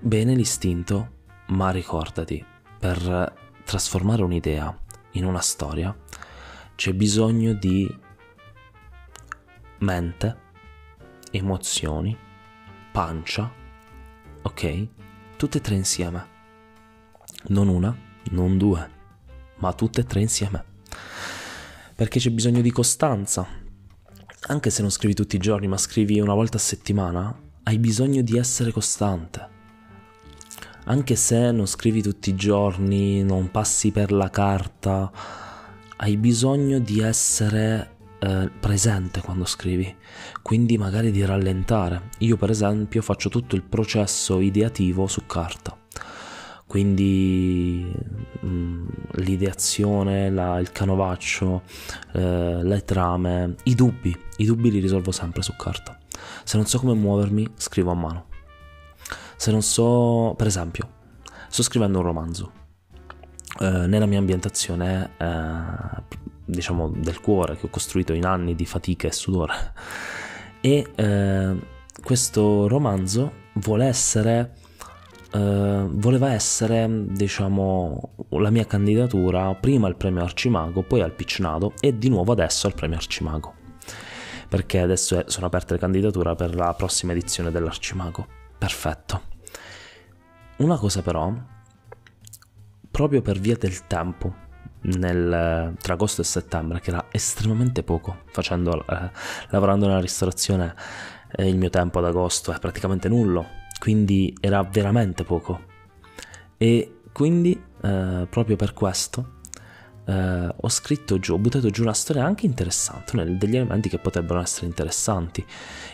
bene 0.00 0.34
l'istinto, 0.34 1.10
ma 1.48 1.70
ricordati, 1.70 2.44
per 2.78 3.42
trasformare 3.64 4.22
un'idea 4.22 4.76
in 5.12 5.24
una 5.24 5.40
storia 5.40 5.96
c'è 6.74 6.92
bisogno 6.92 7.52
di 7.52 7.88
mente, 9.84 10.36
emozioni, 11.30 12.16
pancia, 12.90 13.52
ok? 14.42 14.88
Tutte 15.36 15.58
e 15.58 15.60
tre 15.60 15.74
insieme. 15.74 16.26
Non 17.48 17.68
una, 17.68 17.94
non 18.30 18.56
due, 18.56 18.90
ma 19.56 19.72
tutte 19.74 20.00
e 20.00 20.04
tre 20.04 20.20
insieme. 20.20 20.64
Perché 21.94 22.18
c'è 22.18 22.30
bisogno 22.30 22.62
di 22.62 22.70
costanza. 22.70 23.46
Anche 24.46 24.70
se 24.70 24.80
non 24.80 24.90
scrivi 24.90 25.14
tutti 25.14 25.36
i 25.36 25.40
giorni, 25.40 25.68
ma 25.68 25.76
scrivi 25.76 26.18
una 26.18 26.34
volta 26.34 26.56
a 26.56 26.60
settimana, 26.60 27.38
hai 27.64 27.78
bisogno 27.78 28.22
di 28.22 28.38
essere 28.38 28.72
costante. 28.72 29.52
Anche 30.86 31.16
se 31.16 31.50
non 31.50 31.66
scrivi 31.66 32.02
tutti 32.02 32.30
i 32.30 32.34
giorni, 32.34 33.22
non 33.22 33.50
passi 33.50 33.90
per 33.90 34.12
la 34.12 34.28
carta, 34.30 35.10
hai 35.96 36.16
bisogno 36.16 36.78
di 36.78 37.00
essere 37.00 37.93
eh, 38.24 38.50
presente 38.58 39.20
quando 39.20 39.44
scrivi, 39.44 39.94
quindi 40.40 40.78
magari 40.78 41.10
di 41.10 41.24
rallentare. 41.24 42.08
Io 42.18 42.36
per 42.36 42.50
esempio 42.50 43.02
faccio 43.02 43.28
tutto 43.28 43.54
il 43.54 43.62
processo 43.62 44.40
ideativo 44.40 45.06
su 45.06 45.26
carta, 45.26 45.76
quindi 46.66 47.92
mh, 48.40 48.46
mm, 48.46 48.86
l'ideazione, 49.16 50.30
la, 50.30 50.58
il 50.58 50.72
canovaccio, 50.72 51.62
eh, 52.14 52.62
le 52.62 52.84
trame, 52.84 53.56
i 53.64 53.74
dubbi, 53.74 54.16
i 54.38 54.46
dubbi 54.46 54.70
li 54.70 54.78
risolvo 54.78 55.12
sempre 55.12 55.42
su 55.42 55.54
carta. 55.56 55.98
Se 56.44 56.56
non 56.56 56.66
so 56.66 56.78
come 56.78 56.94
muovermi, 56.94 57.46
scrivo 57.56 57.90
a 57.90 57.94
mano. 57.94 58.26
Se 59.36 59.50
non 59.50 59.62
so, 59.62 60.34
per 60.36 60.46
esempio, 60.46 60.88
sto 61.48 61.62
scrivendo 61.62 61.98
un 61.98 62.04
romanzo. 62.04 62.52
Eh, 63.60 63.86
nella 63.86 64.06
mia 64.06 64.18
ambientazione 64.18 65.10
eh, 65.18 66.22
diciamo, 66.44 66.88
del 66.88 67.20
cuore 67.20 67.56
che 67.56 67.66
ho 67.66 67.70
costruito 67.70 68.12
in 68.12 68.24
anni 68.24 68.54
di 68.54 68.66
fatica 68.66 69.08
e 69.08 69.12
sudore. 69.12 69.72
E 70.60 70.90
eh, 70.94 71.56
questo 72.02 72.68
romanzo 72.68 73.32
vuole 73.54 73.86
essere, 73.86 74.54
eh, 75.32 75.86
voleva 75.88 76.32
essere, 76.32 76.88
diciamo, 76.90 78.14
la 78.30 78.50
mia 78.50 78.66
candidatura 78.66 79.54
prima 79.54 79.86
al 79.86 79.96
premio 79.96 80.22
Arcimago, 80.22 80.82
poi 80.82 81.00
al 81.00 81.12
Piccinado 81.12 81.74
e 81.80 81.96
di 81.98 82.08
nuovo 82.08 82.32
adesso 82.32 82.66
al 82.66 82.74
premio 82.74 82.96
Arcimago. 82.96 83.54
Perché 84.48 84.80
adesso 84.80 85.18
è, 85.18 85.24
sono 85.26 85.46
aperte 85.46 85.74
le 85.74 85.80
candidature 85.80 86.34
per 86.34 86.54
la 86.54 86.72
prossima 86.74 87.12
edizione 87.12 87.50
dell'Arcimago. 87.50 88.26
Perfetto. 88.56 89.32
Una 90.58 90.78
cosa 90.78 91.02
però, 91.02 91.32
proprio 92.90 93.20
per 93.22 93.40
via 93.40 93.56
del 93.56 93.86
tempo, 93.86 94.42
nel, 94.84 95.74
tra 95.80 95.92
agosto 95.94 96.20
e 96.20 96.24
settembre, 96.24 96.80
che 96.80 96.90
era 96.90 97.06
estremamente 97.10 97.82
poco, 97.82 98.22
facendo, 98.30 98.84
eh, 98.86 99.10
lavorando 99.50 99.86
nella 99.86 100.00
ristorazione 100.00 100.74
eh, 101.32 101.48
il 101.48 101.56
mio 101.56 101.70
tempo 101.70 101.98
ad 101.98 102.06
agosto 102.06 102.52
è 102.52 102.58
praticamente 102.58 103.08
nullo, 103.08 103.46
quindi 103.78 104.36
era 104.40 104.62
veramente 104.62 105.24
poco. 105.24 105.72
E 106.56 107.00
quindi 107.12 107.60
eh, 107.82 108.26
proprio 108.28 108.56
per 108.56 108.72
questo 108.72 109.32
Uh, 110.06 110.52
ho 110.54 110.68
scritto 110.68 111.18
giù, 111.18 111.32
ho 111.32 111.38
buttato 111.38 111.70
giù 111.70 111.80
una 111.80 111.94
storia 111.94 112.26
anche 112.26 112.44
interessante, 112.44 113.16
degli 113.38 113.56
elementi 113.56 113.88
che 113.88 113.98
potrebbero 113.98 114.38
essere 114.38 114.66
interessanti 114.66 115.42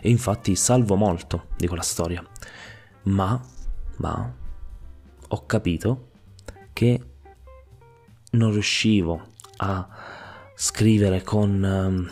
e 0.01 0.11
infatti 0.11 0.57
salvo 0.57 0.97
molto 0.97 1.47
di 1.57 1.69
quella 1.69 1.83
storia. 1.83 2.21
Ma, 3.03 3.41
ma, 3.99 4.35
ho 5.29 5.47
capito 5.47 6.09
che 6.73 7.10
non 8.31 8.53
riuscivo 8.53 9.27
a 9.59 9.89
scrivere 10.55 11.23
con 11.23 11.63
um, 11.63 12.11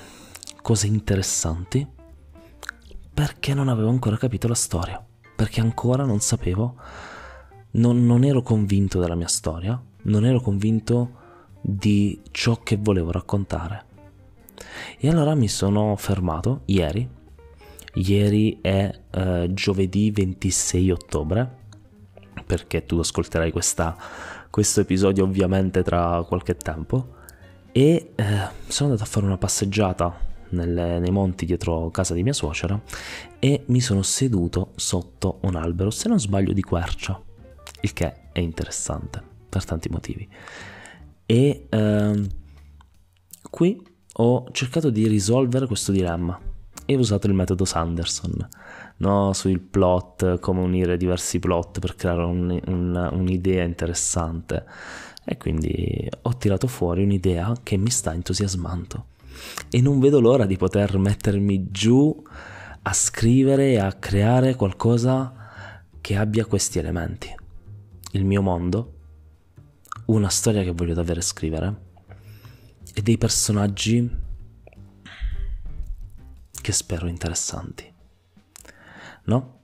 cose 0.62 0.86
interessanti 0.86 1.86
perché 3.12 3.52
non 3.52 3.68
avevo 3.68 3.88
ancora 3.88 4.16
capito 4.16 4.46
la 4.46 4.54
storia, 4.54 5.04
perché 5.34 5.60
ancora 5.60 6.04
non 6.04 6.20
sapevo, 6.20 6.76
non, 7.72 8.06
non 8.06 8.22
ero 8.22 8.42
convinto 8.42 9.00
della 9.00 9.16
mia 9.16 9.26
storia, 9.26 9.80
non 10.02 10.24
ero 10.24 10.40
convinto 10.40 11.10
di 11.60 12.20
ciò 12.30 12.62
che 12.62 12.76
volevo 12.76 13.10
raccontare. 13.10 13.86
E 14.98 15.08
allora 15.08 15.34
mi 15.34 15.48
sono 15.48 15.96
fermato 15.96 16.62
ieri, 16.66 17.08
ieri 17.94 18.58
è 18.60 19.00
uh, 19.14 19.52
giovedì 19.52 20.12
26 20.12 20.90
ottobre, 20.92 21.57
perché 22.48 22.86
tu 22.86 22.98
ascolterai 22.98 23.52
questa 23.52 23.96
questo 24.50 24.80
episodio 24.80 25.24
ovviamente 25.24 25.82
tra 25.82 26.24
qualche 26.26 26.56
tempo. 26.56 27.16
E 27.70 28.12
eh, 28.14 28.48
sono 28.66 28.90
andato 28.90 29.02
a 29.02 29.12
fare 29.12 29.26
una 29.26 29.38
passeggiata 29.38 30.26
nelle, 30.50 30.98
nei 30.98 31.10
monti 31.10 31.44
dietro 31.44 31.90
casa 31.90 32.14
di 32.14 32.22
mia 32.22 32.32
suocera 32.32 32.80
e 33.38 33.64
mi 33.66 33.80
sono 33.80 34.02
seduto 34.02 34.72
sotto 34.76 35.38
un 35.42 35.54
albero, 35.54 35.90
se 35.90 36.08
non 36.08 36.18
sbaglio 36.18 36.52
di 36.52 36.62
quercia, 36.62 37.20
il 37.82 37.92
che 37.92 38.30
è 38.32 38.40
interessante 38.40 39.22
per 39.48 39.64
tanti 39.64 39.88
motivi. 39.90 40.28
E 41.26 41.66
eh, 41.68 42.28
qui 43.50 43.86
ho 44.14 44.46
cercato 44.50 44.90
di 44.90 45.06
risolvere 45.06 45.66
questo 45.66 45.92
dilemma. 45.92 46.40
E 46.90 46.96
ho 46.96 46.98
usato 46.98 47.26
il 47.26 47.34
metodo 47.34 47.66
Sanderson 47.66 48.48
no? 48.98 49.32
sul 49.32 49.60
plot, 49.60 50.38
come 50.38 50.60
unire 50.60 50.96
diversi 50.96 51.38
plot 51.38 51.80
per 51.80 51.94
creare 51.94 52.24
un, 52.24 52.60
un, 52.66 53.10
un'idea 53.12 53.64
interessante. 53.64 54.64
E 55.24 55.36
quindi 55.36 56.08
ho 56.22 56.36
tirato 56.36 56.66
fuori 56.66 57.02
un'idea 57.02 57.54
che 57.62 57.76
mi 57.76 57.90
sta 57.90 58.14
entusiasmando. 58.14 59.06
E 59.70 59.80
non 59.80 60.00
vedo 60.00 60.20
l'ora 60.20 60.46
di 60.46 60.56
poter 60.56 60.96
mettermi 60.96 61.70
giù 61.70 62.22
a 62.82 62.92
scrivere 62.92 63.72
e 63.72 63.78
a 63.78 63.92
creare 63.92 64.54
qualcosa 64.54 65.34
che 66.00 66.16
abbia 66.16 66.46
questi 66.46 66.78
elementi. 66.78 67.34
Il 68.12 68.24
mio 68.24 68.40
mondo, 68.40 68.94
una 70.06 70.30
storia 70.30 70.62
che 70.62 70.72
voglio 70.72 70.94
davvero 70.94 71.20
scrivere 71.20 71.86
e 72.94 73.02
dei 73.02 73.18
personaggi 73.18 74.26
che 76.60 76.72
spero 76.72 77.06
interessanti 77.06 77.96
no? 79.28 79.60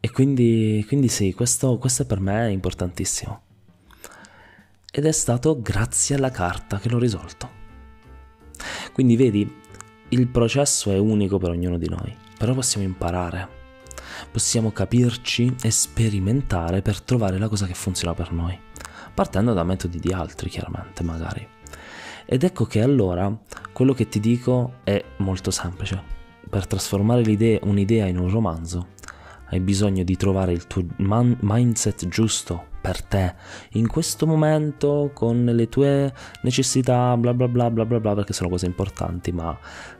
E 0.00 0.10
quindi, 0.10 0.84
quindi 0.86 1.08
sì, 1.08 1.34
questo, 1.34 1.76
questo 1.78 2.06
per 2.06 2.20
me 2.20 2.46
è 2.46 2.50
importantissimo. 2.50 3.42
Ed 4.90 5.04
è 5.04 5.12
stato 5.12 5.60
grazie 5.60 6.16
alla 6.16 6.30
carta 6.30 6.78
che 6.78 6.88
l'ho 6.88 6.98
risolto. 6.98 7.56
Quindi 8.92 9.16
vedi, 9.16 9.60
il 10.10 10.28
processo 10.28 10.90
è 10.90 10.98
unico 10.98 11.38
per 11.38 11.50
ognuno 11.50 11.78
di 11.78 11.88
noi, 11.88 12.14
però 12.38 12.54
possiamo 12.54 12.86
imparare, 12.86 13.48
possiamo 14.30 14.72
capirci 14.72 15.54
e 15.62 15.70
sperimentare 15.70 16.80
per 16.80 17.00
trovare 17.02 17.38
la 17.38 17.48
cosa 17.48 17.66
che 17.66 17.74
funziona 17.74 18.14
per 18.14 18.32
noi, 18.32 18.58
partendo 19.14 19.52
da 19.52 19.64
metodi 19.64 19.98
di 19.98 20.12
altri 20.12 20.48
chiaramente 20.48 21.02
magari. 21.02 21.46
Ed 22.24 22.42
ecco 22.42 22.64
che 22.66 22.82
allora 22.82 23.36
quello 23.72 23.94
che 23.94 24.08
ti 24.08 24.20
dico 24.20 24.74
è 24.84 25.02
molto 25.18 25.50
semplice. 25.50 26.16
Per 26.48 26.66
trasformare 26.66 27.58
un'idea 27.62 28.06
in 28.06 28.18
un 28.18 28.30
romanzo 28.30 28.96
hai 29.50 29.60
bisogno 29.60 30.02
di 30.02 30.16
trovare 30.16 30.52
il 30.52 30.66
tuo 30.66 30.84
man- 30.96 31.36
mindset 31.40 32.08
giusto 32.08 32.66
per 32.80 33.02
te. 33.02 33.34
In 33.72 33.86
questo 33.88 34.26
momento 34.26 35.10
con 35.14 35.44
le 35.44 35.68
tue 35.68 36.12
necessità 36.42 37.16
bla 37.16 37.34
bla 37.34 37.48
bla 37.48 37.70
bla 37.70 37.84
bla 37.84 38.00
bla 38.00 38.14
perché 38.14 38.32
sono 38.32 38.48
cose 38.48 38.66
importanti 38.66 39.32
ma 39.32 39.56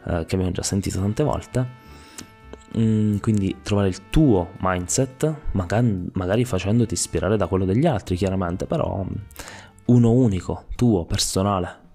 eh, 0.06 0.24
che 0.24 0.34
abbiamo 0.34 0.52
già 0.52 0.62
sentito 0.62 0.98
tante 0.98 1.22
volte 1.22 1.66
mm, 2.78 3.16
quindi 3.18 3.56
trovare 3.62 3.88
il 3.88 4.08
tuo 4.10 4.50
mindset 4.60 5.34
magari, 5.52 6.08
magari 6.12 6.44
facendoti 6.44 6.94
ispirare 6.94 7.36
da 7.36 7.46
quello 7.46 7.64
degli 7.64 7.86
altri 7.86 8.16
chiaramente 8.16 8.66
però 8.66 9.04
uno 9.86 10.12
unico 10.12 10.64
tuo 10.76 11.04
personale. 11.04 11.86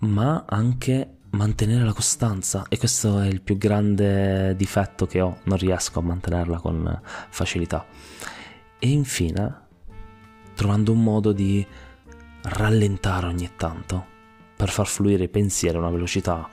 Ma 0.00 0.44
anche 0.46 1.18
mantenere 1.30 1.84
la 1.84 1.92
costanza 1.92 2.64
e 2.68 2.78
questo 2.78 3.20
è 3.20 3.26
il 3.26 3.42
più 3.42 3.56
grande 3.56 4.54
difetto 4.56 5.06
che 5.06 5.20
ho, 5.20 5.38
non 5.44 5.58
riesco 5.58 5.98
a 5.98 6.02
mantenerla 6.02 6.58
con 6.58 7.00
facilità. 7.30 7.84
e 8.78 8.88
infine 8.88 9.68
trovando 10.54 10.92
un 10.92 11.02
modo 11.02 11.32
di 11.32 11.66
rallentare 12.42 13.26
ogni 13.26 13.50
tanto 13.56 14.06
per 14.56 14.70
far 14.70 14.86
fluire 14.86 15.24
i 15.24 15.28
pensieri 15.28 15.76
a 15.76 15.80
una 15.80 15.90
velocità 15.90 16.48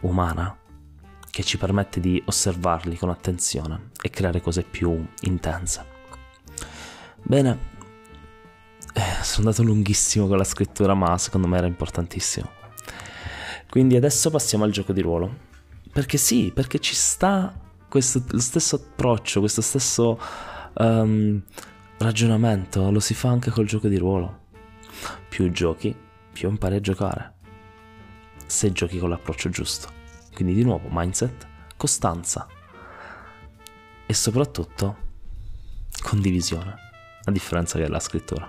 umana 0.00 0.56
che 1.30 1.42
ci 1.42 1.58
permette 1.58 2.00
di 2.00 2.22
osservarli 2.24 2.96
con 2.96 3.10
attenzione 3.10 3.90
e 4.00 4.08
creare 4.08 4.40
cose 4.40 4.62
più 4.62 5.04
intense. 5.22 5.84
Bene, 7.22 7.58
eh, 8.94 9.22
sono 9.22 9.48
andato 9.48 9.62
lunghissimo 9.62 10.28
con 10.28 10.36
la 10.36 10.44
scrittura, 10.44 10.94
ma 10.94 11.18
secondo 11.18 11.48
me 11.48 11.58
era 11.58 11.66
importantissimo. 11.66 12.62
Quindi 13.74 13.96
adesso 13.96 14.30
passiamo 14.30 14.62
al 14.62 14.70
gioco 14.70 14.92
di 14.92 15.00
ruolo. 15.00 15.36
Perché 15.92 16.16
sì, 16.16 16.52
perché 16.54 16.78
ci 16.78 16.94
sta 16.94 17.52
questo, 17.88 18.22
stesso 18.38 18.76
approccio, 18.76 19.40
questo 19.40 19.62
stesso 19.62 20.16
um, 20.74 21.42
ragionamento, 21.98 22.92
lo 22.92 23.00
si 23.00 23.14
fa 23.14 23.30
anche 23.30 23.50
col 23.50 23.66
gioco 23.66 23.88
di 23.88 23.98
ruolo. 23.98 24.42
Più 25.28 25.50
giochi, 25.50 25.92
più 26.32 26.50
impari 26.50 26.76
a 26.76 26.80
giocare. 26.80 27.34
Se 28.46 28.70
giochi 28.70 28.96
con 28.96 29.08
l'approccio 29.08 29.48
giusto. 29.48 29.88
Quindi 30.32 30.54
di 30.54 30.62
nuovo 30.62 30.86
mindset, 30.88 31.44
costanza 31.76 32.46
e 34.06 34.14
soprattutto 34.14 34.96
condivisione, 36.00 36.76
a 37.24 37.30
differenza 37.32 37.76
della 37.76 37.98
scrittura. 37.98 38.48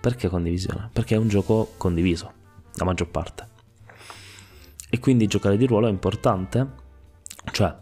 Perché 0.00 0.28
condivisione? 0.28 0.90
Perché 0.92 1.16
è 1.16 1.18
un 1.18 1.26
gioco 1.26 1.74
condiviso, 1.76 2.32
la 2.74 2.84
maggior 2.84 3.08
parte. 3.08 3.50
E 4.94 4.98
quindi 5.00 5.26
giocare 5.26 5.56
di 5.56 5.66
ruolo 5.66 5.86
è 5.86 5.90
importante, 5.90 6.66
cioè 7.50 7.74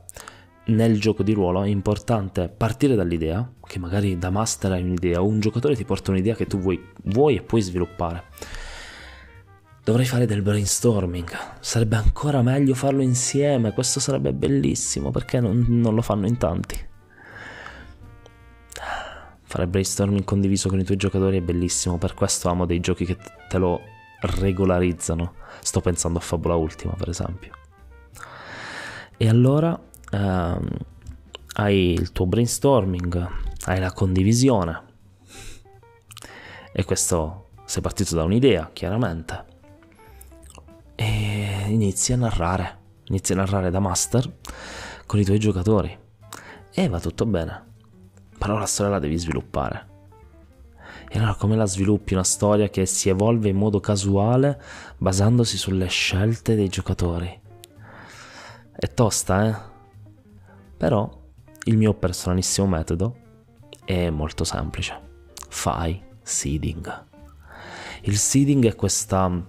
nel 0.66 1.00
gioco 1.00 1.24
di 1.24 1.32
ruolo 1.32 1.64
è 1.64 1.68
importante 1.68 2.48
partire 2.48 2.94
dall'idea, 2.94 3.52
che 3.66 3.80
magari 3.80 4.16
da 4.16 4.30
master 4.30 4.70
hai 4.70 4.82
un'idea, 4.82 5.20
o 5.20 5.26
un 5.26 5.40
giocatore 5.40 5.74
ti 5.74 5.84
porta 5.84 6.12
un'idea 6.12 6.36
che 6.36 6.46
tu 6.46 6.58
vuoi, 6.58 6.80
vuoi 7.02 7.36
e 7.36 7.42
puoi 7.42 7.62
sviluppare 7.62 8.22
Dovrei 9.82 10.04
fare 10.06 10.26
del 10.26 10.42
brainstorming. 10.42 11.30
Sarebbe 11.58 11.96
ancora 11.96 12.42
meglio 12.42 12.74
farlo 12.74 13.02
insieme. 13.02 13.72
Questo 13.72 13.98
sarebbe 13.98 14.32
bellissimo 14.32 15.10
perché 15.10 15.40
non, 15.40 15.64
non 15.68 15.94
lo 15.94 16.02
fanno 16.02 16.26
in 16.26 16.36
tanti. 16.36 16.76
Fare 19.42 19.66
brainstorming 19.66 20.22
condiviso 20.22 20.68
con 20.68 20.78
i 20.78 20.84
tuoi 20.84 20.98
giocatori 20.98 21.38
è 21.38 21.40
bellissimo. 21.40 21.96
Per 21.96 22.14
questo 22.14 22.48
amo 22.50 22.66
dei 22.66 22.78
giochi 22.78 23.06
che 23.06 23.16
te 23.48 23.58
lo 23.58 23.80
regolarizzano. 24.20 25.34
Sto 25.60 25.80
pensando 25.80 26.18
a 26.18 26.22
Fabula 26.22 26.54
Ultima, 26.54 26.92
per 26.92 27.08
esempio. 27.08 27.52
E 29.16 29.28
allora 29.28 29.78
ehm, 30.12 30.68
hai 31.54 31.92
il 31.92 32.12
tuo 32.12 32.26
brainstorming, 32.26 33.28
hai 33.66 33.78
la 33.78 33.92
condivisione. 33.92 34.82
E 36.72 36.84
questo 36.84 37.48
sei 37.64 37.82
partito 37.82 38.14
da 38.14 38.24
un'idea, 38.24 38.70
chiaramente 38.72 39.50
e 41.00 41.64
inizi 41.68 42.12
a 42.12 42.16
narrare, 42.16 42.78
inizi 43.04 43.32
a 43.32 43.36
narrare 43.36 43.70
da 43.70 43.80
master 43.80 44.30
con 45.06 45.18
i 45.18 45.24
tuoi 45.24 45.38
giocatori 45.38 45.98
e 46.74 46.88
va 46.88 47.00
tutto 47.00 47.24
bene, 47.24 47.64
però 48.36 48.58
la 48.58 48.66
storia 48.66 48.92
la 48.92 48.98
devi 48.98 49.16
sviluppare. 49.16 49.89
E 51.12 51.18
allora 51.18 51.34
come 51.34 51.56
la 51.56 51.66
sviluppi 51.66 52.12
una 52.12 52.22
storia 52.22 52.68
che 52.68 52.86
si 52.86 53.08
evolve 53.08 53.48
in 53.48 53.56
modo 53.56 53.80
casuale 53.80 54.62
basandosi 54.96 55.56
sulle 55.56 55.88
scelte 55.88 56.54
dei 56.54 56.68
giocatori? 56.68 57.40
È 58.70 58.94
tosta, 58.94 59.44
eh? 59.48 59.56
Però 60.76 61.10
il 61.64 61.76
mio 61.76 61.94
personalissimo 61.94 62.68
metodo 62.68 63.16
è 63.84 64.08
molto 64.08 64.44
semplice. 64.44 65.00
Fai 65.48 66.00
seeding. 66.22 67.06
Il 68.02 68.16
seeding 68.16 68.64
è 68.66 68.76
questa 68.76 69.44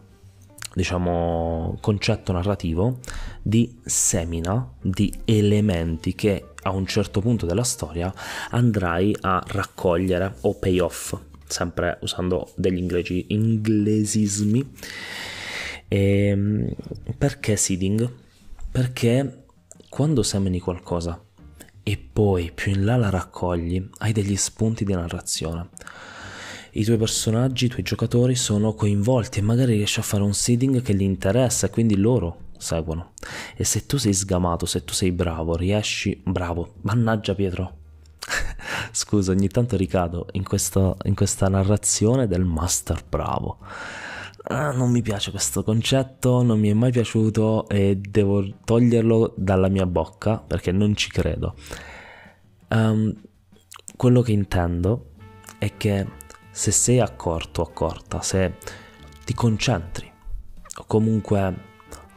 diciamo, 0.73 1.77
concetto 1.79 2.31
narrativo 2.31 2.97
di 3.39 3.79
semina 3.83 4.67
di 4.81 5.13
elementi 5.25 6.15
che 6.15 6.53
a 6.63 6.71
un 6.71 6.87
certo 6.87 7.21
punto 7.21 7.45
della 7.45 7.63
storia 7.63 8.11
andrai 8.49 9.15
a 9.21 9.43
raccogliere 9.45 10.37
o 10.41 10.55
payoff, 10.55 11.29
sempre 11.51 11.97
usando 12.01 12.51
degli 12.55 12.77
inglesi, 12.77 13.25
inglesismi. 13.29 14.71
E, 15.87 16.25
ehm, 16.27 16.73
perché 17.17 17.55
seeding? 17.55 18.09
Perché 18.71 19.45
quando 19.89 20.23
semini 20.23 20.59
qualcosa 20.59 21.21
e 21.83 21.97
poi 21.97 22.51
più 22.53 22.71
in 22.71 22.85
là 22.85 22.95
la 22.95 23.09
raccogli, 23.09 23.89
hai 23.99 24.13
degli 24.13 24.35
spunti 24.35 24.85
di 24.85 24.93
narrazione 24.93 25.69
i 26.73 26.83
tuoi 26.85 26.97
personaggi, 26.97 27.65
i 27.65 27.69
tuoi 27.69 27.83
giocatori 27.83 28.35
sono 28.35 28.73
coinvolti 28.73 29.39
e 29.39 29.41
magari 29.41 29.75
riesci 29.75 29.99
a 29.99 30.03
fare 30.03 30.23
un 30.23 30.33
seeding 30.33 30.81
che 30.81 30.93
gli 30.93 31.01
interessa 31.01 31.67
e 31.67 31.69
quindi 31.69 31.97
loro 31.97 32.49
seguono. 32.57 33.13
E 33.55 33.63
se 33.63 33.85
tu 33.85 33.97
sei 33.97 34.13
sgamato, 34.13 34.65
se 34.65 34.83
tu 34.83 34.93
sei 34.93 35.11
bravo, 35.11 35.55
riesci... 35.55 36.21
Bravo, 36.23 36.75
mannaggia 36.81 37.35
Pietro. 37.35 37.79
Scusa, 38.91 39.31
ogni 39.31 39.47
tanto 39.47 39.77
ricado 39.77 40.27
in, 40.33 40.43
questo, 40.43 40.97
in 41.03 41.15
questa 41.15 41.47
narrazione 41.47 42.27
del 42.27 42.43
master 42.43 43.03
bravo. 43.07 43.59
Ah, 44.43 44.71
non 44.71 44.91
mi 44.91 45.01
piace 45.01 45.31
questo 45.31 45.63
concetto, 45.63 46.41
non 46.41 46.59
mi 46.59 46.69
è 46.69 46.73
mai 46.73 46.91
piaciuto 46.91 47.69
e 47.69 47.95
devo 47.95 48.43
toglierlo 48.65 49.33
dalla 49.37 49.69
mia 49.69 49.85
bocca 49.85 50.37
perché 50.37 50.71
non 50.71 50.95
ci 50.95 51.09
credo. 51.09 51.55
Um, 52.69 53.13
quello 53.95 54.21
che 54.21 54.31
intendo 54.31 55.11
è 55.57 55.77
che 55.77 56.07
se 56.49 56.71
sei 56.71 56.99
accorto 56.99 57.61
accorta, 57.61 58.21
se 58.21 58.57
ti 59.23 59.33
concentri 59.33 60.11
o 60.77 60.85
comunque 60.85 61.55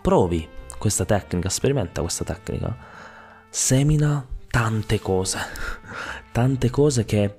provi 0.00 0.48
questa 0.78 1.04
tecnica, 1.04 1.48
sperimenta 1.48 2.00
questa 2.00 2.24
tecnica, 2.24 2.76
semina 3.48 4.26
tante 4.54 5.00
cose, 5.00 5.40
tante 6.30 6.70
cose 6.70 7.04
che 7.04 7.38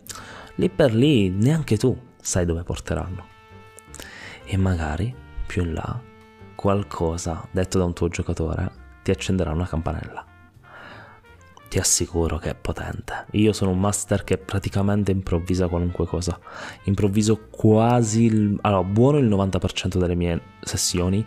lì 0.55 0.69
per 0.69 0.93
lì 0.93 1.29
neanche 1.29 1.77
tu 1.77 1.97
sai 2.19 2.43
dove 2.43 2.63
porteranno. 2.63 3.27
E 4.43 4.57
magari 4.57 5.15
più 5.47 5.61
in 5.61 5.75
là 5.75 6.01
qualcosa 6.55 7.47
detto 7.51 7.77
da 7.77 7.85
un 7.85 7.93
tuo 7.93 8.09
giocatore 8.09 8.69
ti 9.01 9.11
accenderà 9.11 9.51
una 9.51 9.65
campanella 9.65 10.25
ti 11.69 11.79
assicuro 11.79 12.37
che 12.37 12.49
è 12.49 12.55
potente. 12.55 13.27
Io 13.31 13.53
sono 13.53 13.71
un 13.71 13.79
master 13.79 14.25
che 14.25 14.37
praticamente 14.37 15.11
improvvisa 15.11 15.67
qualunque 15.69 16.05
cosa. 16.05 16.37
Improvviso 16.83 17.47
quasi, 17.49 18.25
il, 18.25 18.57
allora, 18.61 18.83
buono 18.83 19.17
il 19.17 19.27
90% 19.27 19.97
delle 19.97 20.15
mie 20.15 20.41
sessioni. 20.61 21.25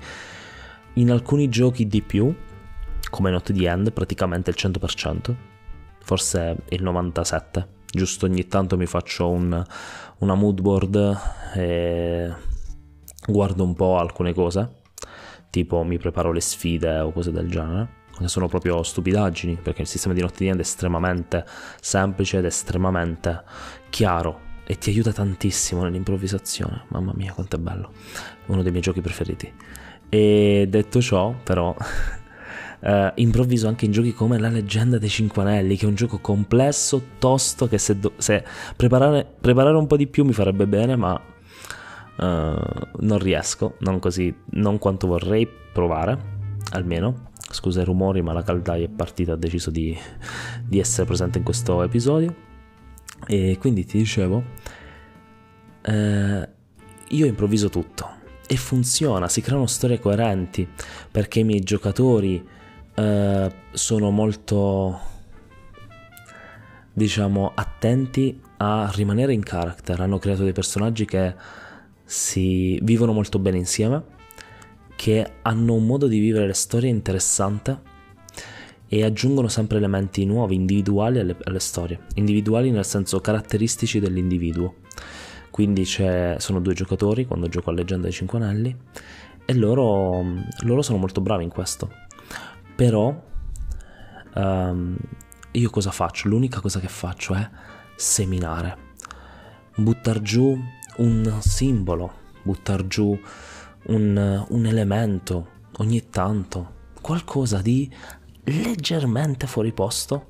In 0.95 1.11
alcuni 1.11 1.49
giochi 1.49 1.87
di 1.87 2.03
più, 2.03 2.35
come 3.11 3.31
Not 3.31 3.53
the 3.53 3.69
End, 3.69 3.93
praticamente 3.93 4.51
il 4.51 4.57
100%, 4.59 5.35
forse 6.09 6.57
il 6.71 6.83
97%. 6.83 7.67
Giusto 7.91 8.25
ogni 8.25 8.47
tanto 8.47 8.79
mi 8.79 8.87
faccio 8.87 9.29
un, 9.29 9.63
una 10.19 10.35
mood 10.35 10.61
board 10.61 11.19
e 11.55 12.33
guardo 13.27 13.63
un 13.63 13.75
po' 13.75 13.99
alcune 13.99 14.33
cose, 14.33 14.77
tipo 15.51 15.83
mi 15.83 15.99
preparo 15.99 16.33
le 16.33 16.41
sfide 16.41 17.01
o 17.01 17.13
cose 17.13 17.31
del 17.31 17.51
genere 17.51 17.97
sono 18.27 18.49
proprio 18.49 18.83
stupidaggini, 18.83 19.59
perché 19.63 19.83
il 19.83 19.87
sistema 19.87 20.13
di 20.13 20.21
notte 20.21 20.39
di 20.39 20.49
end 20.49 20.59
è 20.59 20.63
estremamente 20.63 21.45
semplice 21.81 22.39
ed 22.39 22.47
estremamente 22.47 23.45
chiaro 23.91 24.41
e 24.65 24.77
ti 24.77 24.91
aiuta 24.91 25.13
tantissimo 25.13 25.85
nell'improvvisazione. 25.85 26.85
Mamma 26.89 27.13
mia, 27.15 27.33
quanto 27.33 27.57
è 27.57 27.59
bello! 27.61 27.93
Uno 28.47 28.63
dei 28.63 28.71
miei 28.73 28.83
giochi 28.83 29.01
preferiti. 29.01 29.53
E 30.09 30.67
detto 30.69 31.01
ciò, 31.01 31.33
però, 31.45 31.77
eh, 32.81 33.13
improvviso 33.17 33.69
anche 33.69 33.85
in 33.85 33.93
giochi 33.93 34.13
come 34.13 34.39
La 34.39 34.49
leggenda 34.49 34.99
dei 34.99 35.09
Cinque 35.09 35.43
Anelli, 35.43 35.77
che 35.77 35.85
è 35.85 35.89
un 35.89 35.95
gioco 35.95 36.19
complesso, 36.19 37.03
tosto, 37.19 37.69
che 37.69 37.79
se, 37.79 37.99
do- 37.99 38.15
se 38.17 38.45
preparare, 38.77 39.27
preparare, 39.41 39.77
un 39.77 39.87
po' 39.87 39.97
di 39.97 40.07
più 40.07 40.25
mi 40.25 40.33
farebbe 40.33 40.67
bene, 40.67 40.97
ma 40.97 41.21
eh, 41.21 42.57
non 43.01 43.19
riesco, 43.19 43.77
non 43.81 43.99
così, 43.99 44.35
non 44.51 44.79
quanto 44.79 45.07
vorrei 45.07 45.49
provare, 45.73 46.19
almeno. 46.73 47.27
Scusa 47.51 47.81
i 47.81 47.85
rumori, 47.85 48.21
ma 48.21 48.35
la 48.35 48.43
caldaia 48.43 48.85
è 48.85 48.91
partita, 48.91 49.33
ha 49.33 49.37
deciso 49.37 49.71
di, 49.71 49.97
di 50.65 50.79
essere 50.79 51.07
presente 51.07 51.39
in 51.39 51.45
questo 51.45 51.83
episodio. 51.83 52.47
E 53.27 53.57
quindi 53.59 53.85
ti 53.85 53.99
dicevo, 53.99 54.45
eh, 55.83 56.49
io 57.09 57.27
improvviso 57.27 57.71
tutto 57.71 58.17
e 58.47 58.57
funziona, 58.57 59.29
si 59.29 59.41
creano 59.41 59.67
storie 59.67 59.99
coerenti 59.99 60.67
perché 61.11 61.41
i 61.41 61.45
miei 61.45 61.61
giocatori 61.61 62.57
eh, 62.99 63.53
sono 63.71 64.11
molto, 64.11 64.99
diciamo, 66.93 67.53
attenti 67.55 68.41
a 68.57 68.91
rimanere 68.93 69.33
in 69.33 69.43
character, 69.45 70.01
hanno 70.01 70.19
creato 70.19 70.43
dei 70.43 70.53
personaggi 70.53 71.05
che 71.05 71.33
si 72.05 72.79
vivono 72.83 73.13
molto 73.13 73.39
bene 73.39 73.59
insieme 73.59 74.17
che 74.97 75.35
hanno 75.43 75.75
un 75.75 75.87
modo 75.87 76.09
di 76.09 76.19
vivere 76.19 76.49
le 76.49 76.55
storie 76.55 76.91
interessante 76.91 77.87
e 78.89 79.05
aggiungono 79.05 79.47
sempre 79.47 79.77
elementi 79.77 80.25
nuovi, 80.25 80.57
individuali 80.57 81.21
alle, 81.21 81.37
alle 81.45 81.61
storie, 81.61 82.01
individuali 82.15 82.73
nel 82.73 82.85
senso 82.85 83.21
caratteristici 83.21 84.01
dell'individuo. 84.01 84.75
Quindi 85.51 85.85
sono 85.85 86.61
due 86.61 86.75
giocatori 86.75 87.27
quando 87.27 87.49
gioco 87.49 87.71
a 87.71 87.75
Leggenda 87.75 88.05
dei 88.05 88.13
Cinque 88.13 88.39
Anelli 88.39 88.77
e 89.45 89.55
loro, 89.55 90.25
loro 90.63 90.83
sono 90.83 90.99
molto 90.99 91.21
bravi 91.21 91.45
in 91.45 91.51
questo. 91.51 92.07
Però 92.79 93.13
um, 94.35 94.97
io 95.51 95.71
cosa 95.71 95.91
faccio? 95.91 96.29
L'unica 96.29 96.61
cosa 96.61 96.79
che 96.79 96.87
faccio 96.87 97.35
è 97.35 97.51
seminare, 97.97 98.77
buttar 99.75 100.23
giù 100.23 100.57
un 100.99 101.39
simbolo, 101.41 102.13
buttar 102.45 102.87
giù 102.87 103.21
un, 103.87 104.47
un 104.49 104.67
elemento 104.67 105.49
ogni 105.79 106.09
tanto, 106.09 106.75
qualcosa 107.01 107.61
di 107.61 107.93
leggermente 108.45 109.49
fuori 109.49 109.73
posto 109.73 110.29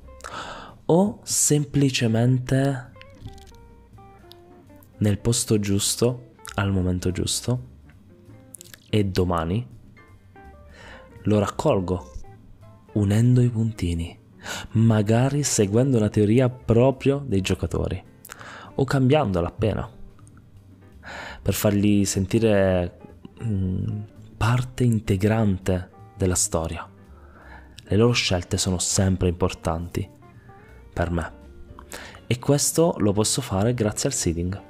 o 0.85 1.19
semplicemente 1.21 2.91
nel 4.97 5.19
posto 5.19 5.59
giusto 5.59 6.31
al 6.55 6.71
momento 6.71 7.11
giusto 7.11 7.67
e 8.89 9.05
domani 9.05 9.67
lo 11.21 11.37
raccolgo 11.37 12.17
unendo 12.93 13.41
i 13.41 13.49
puntini, 13.49 14.17
magari 14.71 15.43
seguendo 15.43 15.97
una 15.97 16.09
teoria 16.09 16.49
proprio 16.49 17.23
dei 17.25 17.41
giocatori 17.41 18.03
o 18.75 18.83
cambiandola 18.83 19.47
appena 19.47 19.89
per 21.41 21.53
fargli 21.53 22.05
sentire 22.05 22.97
mm, 23.43 23.99
parte 24.37 24.83
integrante 24.83 25.89
della 26.15 26.35
storia. 26.35 26.87
Le 27.83 27.97
loro 27.97 28.11
scelte 28.11 28.57
sono 28.57 28.77
sempre 28.77 29.29
importanti 29.29 30.07
per 30.93 31.11
me 31.11 31.37
e 32.27 32.37
questo 32.37 32.95
lo 32.99 33.11
posso 33.11 33.41
fare 33.41 33.73
grazie 33.73 34.09
al 34.09 34.15
seeding. 34.15 34.61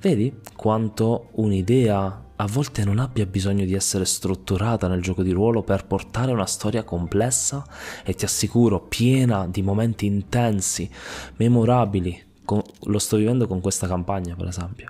Vedi 0.00 0.40
quanto 0.54 1.28
un'idea 1.32 2.23
a 2.36 2.46
volte 2.46 2.84
non 2.84 2.98
abbia 2.98 3.26
bisogno 3.26 3.64
di 3.64 3.74
essere 3.74 4.04
strutturata 4.04 4.88
nel 4.88 5.00
gioco 5.00 5.22
di 5.22 5.30
ruolo 5.30 5.62
per 5.62 5.86
portare 5.86 6.32
una 6.32 6.46
storia 6.46 6.82
complessa 6.82 7.64
e 8.04 8.14
ti 8.14 8.24
assicuro 8.24 8.80
piena 8.80 9.46
di 9.46 9.62
momenti 9.62 10.06
intensi, 10.06 10.90
memorabili. 11.36 12.22
lo 12.84 12.98
sto 12.98 13.16
vivendo 13.16 13.46
con 13.46 13.60
questa 13.60 13.86
campagna, 13.86 14.34
per 14.34 14.48
esempio. 14.48 14.88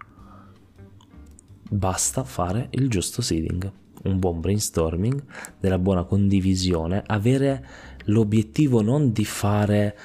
Basta 1.69 2.25
fare 2.25 2.69
il 2.71 2.89
giusto 2.89 3.21
seeding, 3.21 3.71
un 4.05 4.19
buon 4.19 4.41
brainstorming, 4.41 5.23
della 5.61 5.79
buona 5.79 6.05
condivisione, 6.05 7.03
avere 7.07 7.67
l'obiettivo 8.07 8.81
non 8.81 9.13
di 9.13 9.25
fare 9.25 9.97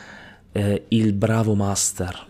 eh, 0.52 0.86
il 0.90 1.14
bravo 1.14 1.56
master, 1.56 2.28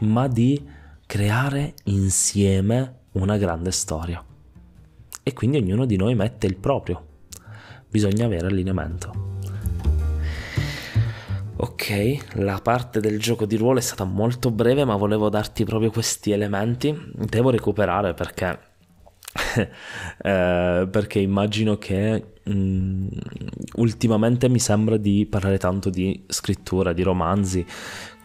ma 0.00 0.28
di 0.28 0.64
creare 1.06 1.74
insieme 1.84 3.04
una 3.16 3.36
grande 3.36 3.70
storia. 3.70 4.22
E 5.22 5.32
quindi 5.32 5.56
ognuno 5.58 5.84
di 5.84 5.96
noi 5.96 6.14
mette 6.14 6.46
il 6.46 6.56
proprio. 6.56 7.04
Bisogna 7.88 8.26
avere 8.26 8.46
allineamento. 8.46 9.24
Ok, 11.58 12.34
la 12.34 12.60
parte 12.62 13.00
del 13.00 13.18
gioco 13.18 13.46
di 13.46 13.56
ruolo 13.56 13.78
è 13.78 13.82
stata 13.82 14.04
molto 14.04 14.50
breve, 14.50 14.84
ma 14.84 14.96
volevo 14.96 15.28
darti 15.30 15.64
proprio 15.64 15.90
questi 15.90 16.30
elementi. 16.30 16.94
Devo 17.14 17.50
recuperare 17.50 18.12
perché. 18.14 18.58
eh, 20.22 20.88
perché 20.90 21.18
immagino 21.18 21.76
che 21.76 22.34
mh, 22.44 22.52
mm, 22.52 23.06
ultimamente 23.76 24.48
mi 24.48 24.58
sembra 24.58 24.96
di 24.96 25.26
parlare 25.26 25.58
tanto 25.58 25.90
di 25.90 26.24
scrittura, 26.26 26.92
di 26.92 27.02
romanzi, 27.02 27.64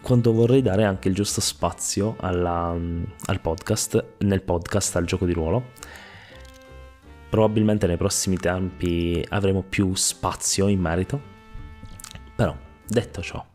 quando 0.01 0.33
vorrei 0.33 0.61
dare 0.61 0.83
anche 0.83 1.07
il 1.07 1.15
giusto 1.15 1.41
spazio 1.41 2.15
alla, 2.19 2.75
al 3.25 3.39
podcast, 3.39 4.15
nel 4.19 4.41
podcast 4.41 4.95
al 4.95 5.05
gioco 5.05 5.25
di 5.25 5.33
ruolo. 5.33 5.71
Probabilmente 7.29 7.87
nei 7.87 7.97
prossimi 7.97 8.35
tempi 8.35 9.23
avremo 9.29 9.61
più 9.61 9.93
spazio 9.95 10.67
in 10.67 10.79
merito. 10.79 11.21
Però, 12.35 12.55
detto 12.85 13.21
ciò, 13.21 13.45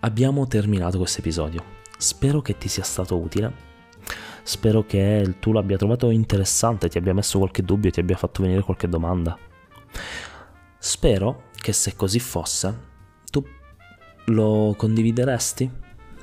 abbiamo 0.00 0.46
terminato 0.46 0.98
questo 0.98 1.20
episodio. 1.20 1.74
Spero 1.96 2.42
che 2.42 2.58
ti 2.58 2.68
sia 2.68 2.82
stato 2.82 3.16
utile. 3.16 3.64
Spero 4.42 4.84
che 4.84 5.36
tu 5.40 5.52
l'abbia 5.52 5.76
trovato 5.76 6.10
interessante, 6.10 6.88
ti 6.88 6.98
abbia 6.98 7.14
messo 7.14 7.38
qualche 7.38 7.62
dubbio, 7.62 7.90
ti 7.90 8.00
abbia 8.00 8.16
fatto 8.16 8.42
venire 8.42 8.62
qualche 8.62 8.88
domanda. 8.88 9.38
Spero 10.78 11.44
che 11.52 11.72
se 11.72 11.96
così 11.96 12.20
fosse, 12.20 12.94
lo 14.26 14.74
condivideresti? 14.76 15.70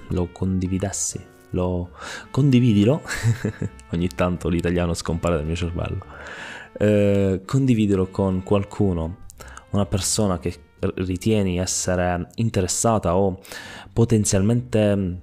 Lo 0.09 0.29
condividessi? 0.31 1.23
Lo 1.51 1.91
condividilo? 2.31 3.01
Ogni 3.91 4.07
tanto 4.07 4.49
l'italiano 4.49 4.93
scompare 4.93 5.35
dal 5.35 5.45
mio 5.45 5.55
cervello. 5.55 6.05
Eh, 6.77 7.41
condividilo 7.45 8.07
con 8.07 8.43
qualcuno, 8.43 9.17
una 9.71 9.85
persona 9.85 10.39
che 10.39 10.71
ritieni 10.79 11.59
essere 11.59 12.29
interessata 12.35 13.15
o 13.15 13.39
potenzialmente 13.93 14.95
mm, 14.95 15.13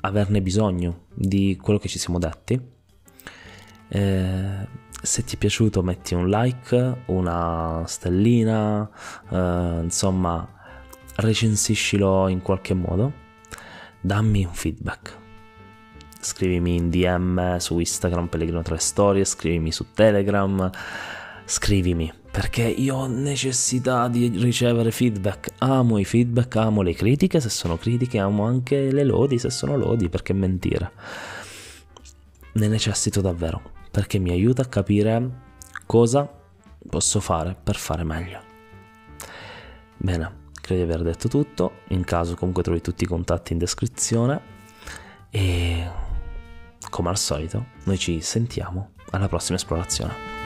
averne 0.00 0.42
bisogno 0.42 1.04
di 1.14 1.58
quello 1.60 1.78
che 1.78 1.88
ci 1.88 1.98
siamo 1.98 2.18
detti. 2.18 2.60
Eh, 3.88 4.80
se 5.02 5.24
ti 5.24 5.34
è 5.34 5.38
piaciuto 5.38 5.82
metti 5.82 6.14
un 6.14 6.28
like, 6.28 7.02
una 7.06 7.82
stellina, 7.86 8.88
eh, 9.30 9.80
insomma 9.82 10.61
recensiscilo 11.16 12.28
in 12.28 12.42
qualche 12.42 12.74
modo, 12.74 13.12
dammi 14.00 14.44
un 14.44 14.54
feedback. 14.54 15.18
Scrivimi 16.20 16.76
in 16.76 16.90
DM 16.90 17.56
su 17.56 17.78
Instagram 17.78 18.28
Pellegrino 18.28 18.62
3 18.62 18.78
Storie, 18.78 19.24
scrivimi 19.24 19.72
su 19.72 19.86
Telegram, 19.92 20.70
scrivimi 21.44 22.12
perché 22.32 22.62
io 22.62 22.96
ho 22.96 23.06
necessità 23.06 24.08
di 24.08 24.28
ricevere 24.28 24.90
feedback. 24.90 25.50
Amo 25.58 25.98
i 25.98 26.04
feedback, 26.06 26.56
amo 26.56 26.80
le 26.80 26.94
critiche 26.94 27.40
se 27.40 27.50
sono 27.50 27.76
critiche, 27.76 28.18
amo 28.18 28.46
anche 28.46 28.90
le 28.90 29.04
lodi 29.04 29.38
se 29.38 29.50
sono 29.50 29.76
lodi, 29.76 30.08
perché 30.08 30.32
mentire. 30.32 30.92
Ne 32.54 32.68
necessito 32.68 33.20
davvero, 33.20 33.60
perché 33.90 34.18
mi 34.18 34.30
aiuta 34.30 34.62
a 34.62 34.66
capire 34.66 35.40
cosa 35.84 36.26
posso 36.88 37.20
fare 37.20 37.54
per 37.62 37.76
fare 37.76 38.02
meglio. 38.02 38.40
Bene, 39.98 40.41
Credo 40.62 40.84
di 40.84 40.92
aver 40.92 41.02
detto 41.02 41.26
tutto, 41.26 41.80
in 41.88 42.04
caso 42.04 42.36
comunque 42.36 42.62
trovi 42.62 42.80
tutti 42.80 43.02
i 43.02 43.06
contatti 43.08 43.52
in 43.52 43.58
descrizione 43.58 44.40
e 45.28 45.90
come 46.88 47.08
al 47.08 47.18
solito 47.18 47.66
noi 47.82 47.98
ci 47.98 48.20
sentiamo 48.20 48.92
alla 49.10 49.26
prossima 49.26 49.56
esplorazione. 49.56 50.41